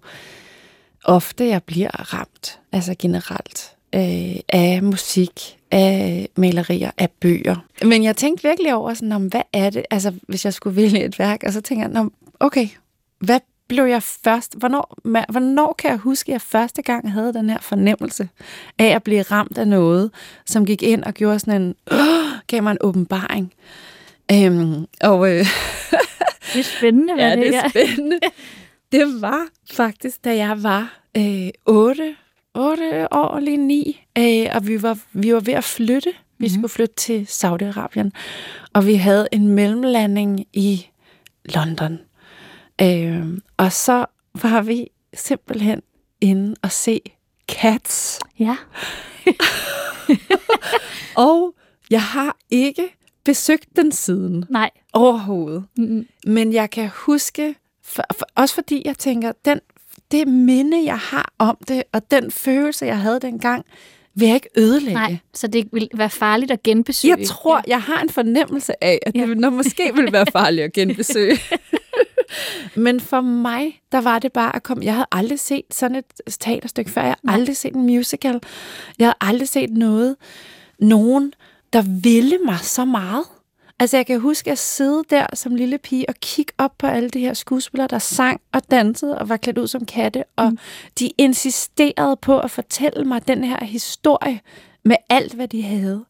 ofte, 1.04 1.48
jeg 1.48 1.64
bliver 1.64 2.14
ramt, 2.14 2.60
altså 2.72 2.96
generelt, 3.00 3.72
øh, 3.96 4.36
af 4.50 4.84
musik, 4.84 5.58
af 5.74 6.30
malerier, 6.38 6.92
af 6.98 7.10
bøger. 7.12 7.56
Men 7.86 8.04
jeg 8.04 8.16
tænkte 8.18 8.48
virkelig 8.48 8.74
over, 8.76 8.94
sådan, 8.94 9.12
om, 9.12 9.26
hvad 9.28 9.42
er 9.54 9.70
det, 9.70 9.84
altså 9.92 10.14
hvis 10.28 10.46
jeg 10.46 10.54
skulle 10.54 10.76
vælge 10.76 11.04
et 11.06 11.20
værk, 11.20 11.44
og 11.46 11.54
så 11.54 11.62
tænker 11.62 11.84
jeg, 11.88 12.04
"Nå, 12.04 12.10
okay, 12.40 12.68
hvad 13.20 13.40
blev 13.68 13.84
jeg 13.86 14.04
først, 14.04 14.56
hvornår, 14.58 14.98
hvornår 15.32 15.76
kan 15.80 15.90
jeg 15.90 15.98
huske, 15.98 16.30
at 16.30 16.34
jeg 16.34 16.42
første 16.42 16.82
gang 16.82 17.12
havde 17.12 17.34
den 17.34 17.50
her 17.50 17.60
fornemmelse 17.62 18.30
af 18.80 18.86
at 18.86 19.04
blive 19.04 19.22
ramt 19.22 19.58
af 19.58 19.68
noget, 19.68 20.12
som 20.46 20.66
gik 20.66 20.84
ind 20.84 21.04
og 21.04 21.14
gjorde 21.14 21.40
sådan 21.40 21.62
en, 21.62 21.76
øh, 21.92 22.00
gav 22.48 22.64
mig 22.64 22.72
en 22.72 22.78
åbenbaring. 22.82 23.54
Øhm, 24.32 24.86
og 25.02 25.30
øh, 25.32 25.46
Det 26.54 26.60
er 26.60 26.64
spændende, 26.78 27.14
hvad 27.16 27.30
Ja, 27.30 27.36
det 27.36 27.56
er. 27.56 27.62
er 27.64 27.70
spændende. 27.70 28.20
Det 28.92 29.22
var 29.22 29.46
faktisk, 29.74 30.24
da 30.26 30.36
jeg 30.36 30.64
var 30.64 31.00
øh, 31.18 31.50
8, 31.66 32.16
8 32.56 33.08
år, 33.14 33.40
lige 33.40 33.58
9, 33.58 34.02
øh, 34.18 34.46
og 34.56 34.68
vi 34.68 34.82
var, 34.82 34.98
vi 35.14 35.34
var 35.34 35.40
ved 35.40 35.54
at 35.54 35.64
flytte. 35.64 36.14
Vi 36.38 36.46
Mhm. 36.48 36.54
skulle 36.54 36.70
flytte 36.70 36.96
til 36.96 37.24
Saudi-Arabien, 37.30 38.10
og 38.74 38.86
vi 38.88 38.94
havde 38.96 39.28
en 39.32 39.48
mellemlanding 39.48 40.46
i 40.54 40.88
London. 41.46 42.00
Øh, 42.82 43.38
og 43.58 43.72
så 43.72 44.06
var 44.42 44.62
vi 44.62 44.88
simpelthen 45.14 45.82
inde 46.22 46.56
og 46.62 46.72
se 46.72 47.00
Cats. 47.48 48.20
Ja. 48.40 48.58
Og 51.16 51.56
jeg 51.90 52.02
har 52.04 52.38
ikke 52.50 52.96
besøgt 53.24 53.66
den 53.76 53.92
siden 53.92 54.46
Nej. 54.50 54.70
overhovedet. 54.94 55.64
Mm. 55.78 56.08
Men 56.28 56.54
jeg 56.54 56.70
kan 56.70 56.90
huske, 56.94 57.56
for, 57.84 58.04
for, 58.18 58.26
også 58.36 58.56
fordi 58.56 58.82
jeg 58.86 58.98
tænker, 58.98 59.32
den, 59.46 59.60
det 60.18 60.28
minde, 60.28 60.84
jeg 60.86 60.98
har 61.00 61.34
om 61.38 61.58
det, 61.68 61.84
og 61.92 62.12
den 62.12 62.32
følelse, 62.32 62.86
jeg 62.86 63.00
havde 63.00 63.20
dengang, 63.20 63.66
vil 64.16 64.26
jeg 64.28 64.36
ikke 64.36 64.50
ødelægge. 64.58 64.94
Nej, 64.94 65.18
så 65.34 65.48
det 65.48 65.68
vil 65.72 65.90
være 65.94 66.10
farligt 66.10 66.52
at 66.52 66.64
genbesøge. 66.64 67.16
Jeg 67.18 67.28
tror, 67.28 67.62
jeg 67.68 67.82
har 67.82 68.02
en 68.02 68.10
fornemmelse 68.10 68.84
af, 68.84 69.00
at 69.06 69.14
det 69.14 69.20
Ja. 69.20 69.26
nok 69.26 69.54
måske 69.54 69.92
vil 69.96 70.12
være 70.12 70.26
farligt 70.40 70.64
at 70.64 70.74
genbesøge. 70.74 71.38
Men 72.76 73.00
for 73.00 73.22
mig, 73.22 73.82
der 73.92 74.02
var 74.02 74.20
det 74.20 74.34
bare 74.34 74.56
at 74.56 74.64
komme... 74.64 74.86
Jeg 74.86 74.94
havde 74.94 75.08
aldrig 75.12 75.40
set 75.40 75.64
sådan 75.72 75.96
et 75.98 76.06
teaterstykke 76.40 76.92
før. 76.92 77.02
Jeg 77.02 77.10
havde 77.10 77.20
Nej. 77.24 77.36
aldrig 77.36 77.58
set 77.58 77.74
en 77.76 77.82
musical. 77.86 78.40
Jeg 79.00 79.06
havde 79.08 79.16
aldrig 79.22 79.48
set 79.50 79.70
noget, 79.70 80.16
nogen, 80.80 81.34
der 81.74 81.82
ville 82.04 82.38
mig 82.46 82.58
så 82.62 82.86
meget. 82.86 83.24
Altså, 83.80 83.98
jeg 83.98 84.06
kan 84.06 84.20
huske 84.20 84.52
at 84.52 84.58
sidde 84.60 85.04
der 85.10 85.26
som 85.34 85.56
lille 85.56 85.78
pige 85.78 86.10
og 86.10 86.16
kigge 86.16 86.54
op 86.58 86.72
på 86.78 86.88
alle 86.88 87.10
de 87.10 87.20
her 87.20 87.34
skuespillere, 87.34 87.88
der 87.88 88.00
sang 88.00 88.42
og 88.54 88.62
dansede 88.72 89.18
og 89.18 89.30
var 89.30 89.38
klædt 89.38 89.58
ud 89.58 89.68
som 89.68 89.86
katte, 89.86 90.24
og 90.36 90.50
Mm. 90.52 90.58
de 91.00 91.12
insisterede 91.18 92.16
på 92.22 92.40
at 92.40 92.52
fortælle 92.52 93.06
mig 93.06 93.28
den 93.28 93.44
her 93.44 93.64
historie 93.66 94.40
med 94.86 94.96
alt, 95.10 95.34
hvad 95.34 95.48
de 95.48 95.62
havde. 95.64 96.06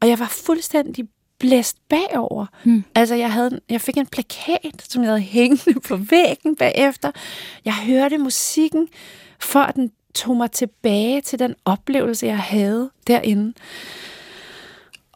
Og 0.00 0.08
jeg 0.08 0.18
var 0.18 0.28
fuldstændig 0.46 1.08
blæst 1.38 1.76
bagover. 1.88 2.46
Mm. 2.64 2.84
Altså, 2.94 3.14
jeg, 3.14 3.32
havde, 3.32 3.60
jeg 3.70 3.80
fik 3.80 3.96
en 3.96 4.06
plakat, 4.06 4.84
som 4.88 5.02
jeg 5.02 5.10
havde 5.10 5.20
hængende 5.20 5.80
på 5.88 5.96
væggen 5.96 6.56
bagefter. 6.56 7.10
Jeg 7.64 7.74
hørte 7.74 8.18
musikken, 8.18 8.88
for 9.40 9.60
at 9.60 9.74
den 9.74 9.92
tog 10.14 10.36
mig 10.36 10.50
tilbage 10.50 11.20
til 11.20 11.38
den 11.38 11.54
oplevelse, 11.64 12.26
jeg 12.26 12.38
havde 12.38 12.90
derinde. 13.06 13.52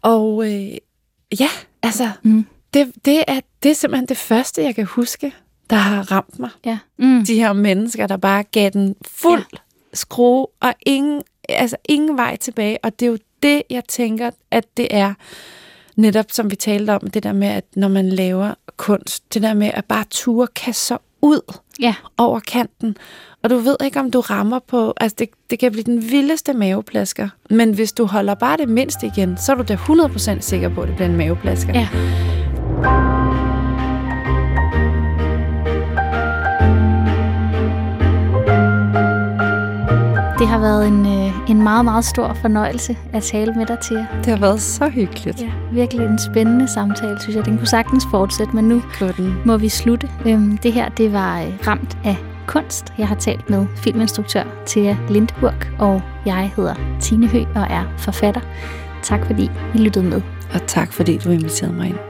Og 0.03 0.53
øh, 0.53 0.77
ja, 1.41 1.49
altså, 1.83 2.11
Mm. 2.23 2.47
det, 2.75 2.93
det, 3.05 3.25
er, 3.29 3.41
det 3.63 3.71
er 3.71 3.75
simpelthen 3.75 4.07
det 4.09 4.17
første, 4.17 4.63
jeg 4.63 4.75
kan 4.75 4.85
huske, 4.85 5.33
der 5.71 5.77
har 5.77 6.13
ramt 6.13 6.39
mig. 6.39 6.51
Ja. 6.65 6.79
Mm. 6.99 7.25
De 7.25 7.35
her 7.35 7.53
mennesker, 7.53 8.07
der 8.07 8.17
bare 8.17 8.43
gav 8.43 8.71
den 8.71 8.97
fuld 9.09 9.45
ja. 9.53 9.59
skrue, 9.95 10.47
og 10.61 10.75
ingen, 10.87 11.23
altså 11.49 11.77
ingen 11.89 12.17
vej 12.17 12.37
tilbage. 12.37 12.79
Og 12.83 13.01
det 13.01 13.07
er 13.07 13.11
jo 13.11 13.19
det, 13.43 13.63
jeg 13.71 13.85
tænker, 13.85 14.31
at 14.51 14.77
det 14.77 14.89
er 14.91 15.15
netop, 15.97 16.27
som 16.33 16.51
vi 16.51 16.57
talte 16.57 16.91
om, 16.91 17.01
det 17.11 17.23
der 17.23 17.33
med, 17.33 17.49
at 17.49 17.65
når 17.77 17.89
man 17.89 18.09
laver 18.09 18.55
kunst, 18.77 19.35
det 19.35 19.43
der 19.43 19.55
med 19.55 19.71
at 19.75 19.85
bare 19.85 20.05
ture 20.11 20.47
kaste 20.47 20.85
sig 20.85 20.99
ud 21.23 21.41
Ja. 21.81 21.95
over 22.19 22.41
kanten. 22.41 22.97
Og 23.43 23.51
du 23.51 23.57
ved 23.59 23.77
ikke, 23.85 24.01
om 24.01 24.11
du 24.11 24.21
rammer 24.21 24.59
på... 24.69 24.95
Altså, 24.97 25.17
det, 25.19 25.29
det 25.51 25.59
kan 25.59 25.73
blive 25.73 25.85
den 25.85 26.11
vildeste 26.11 26.53
maveplasker. 26.55 27.29
Men 27.51 27.73
hvis 27.75 27.93
du 27.93 28.05
holder 28.07 28.35
bare 28.35 28.57
det 28.57 28.69
mindste 28.69 29.07
igen, 29.07 29.37
så 29.39 29.53
er 29.53 29.57
du 29.57 29.63
da 29.69 29.75
100% 29.75 30.41
sikker 30.41 30.69
på, 30.75 30.81
at 30.83 30.89
det 30.89 30.97
bliver 30.97 31.09
en 31.09 31.17
maveplasker. 31.17 31.73
Ja. 31.75 31.89
Det 40.41 40.49
har 40.49 40.59
været 40.59 40.89
en, 40.89 41.07
øh, 41.07 41.51
en 41.51 41.63
meget, 41.63 41.85
meget 41.85 42.05
stor 42.05 42.35
fornøjelse 42.35 42.99
at 43.13 43.23
tale 43.23 43.55
med 43.55 43.67
dig 43.67 43.79
til. 43.79 43.97
Det 43.97 44.27
har 44.27 44.37
været 44.37 44.61
så 44.61 44.89
hyggeligt. 44.89 45.41
Ja, 45.41 45.51
virkelig 45.73 46.07
en 46.07 46.19
spændende 46.19 46.69
samtale, 46.69 47.21
synes 47.21 47.37
jeg. 47.37 47.45
Den 47.45 47.57
kunne 47.59 47.67
sagtens 47.67 48.05
fortsætte, 48.11 48.57
men 48.57 48.65
nu 48.69 48.83
den. 49.01 49.35
må 49.45 49.57
vi 49.57 49.69
slutte. 49.69 50.09
Øhm, 50.27 50.59
det 50.59 50.73
her, 50.73 50.89
det 50.89 51.13
var 51.13 51.41
øh, 51.41 51.53
Ramt 51.67 51.99
af 52.05 52.17
kunst. 52.47 52.93
Jeg 52.99 53.09
har 53.09 53.15
talt 53.15 53.51
med 53.51 53.67
filminstruktør 53.77 54.43
Thea 54.67 54.97
Lindburg, 55.09 55.55
og 55.79 56.03
jeg 56.27 56.53
hedder 56.57 56.75
Tine 57.01 57.27
Hø 57.27 57.41
og 57.55 57.67
er 57.71 57.85
forfatter. 57.99 58.41
Tak 59.03 59.27
fordi 59.27 59.51
I 59.75 59.79
lyttede 59.79 60.05
med. 60.05 60.23
Og 60.55 60.67
tak, 60.67 60.93
fordi 60.93 61.19
du 61.19 61.31
inviterede 61.31 61.75
mig 61.75 61.89
ind. 61.89 62.10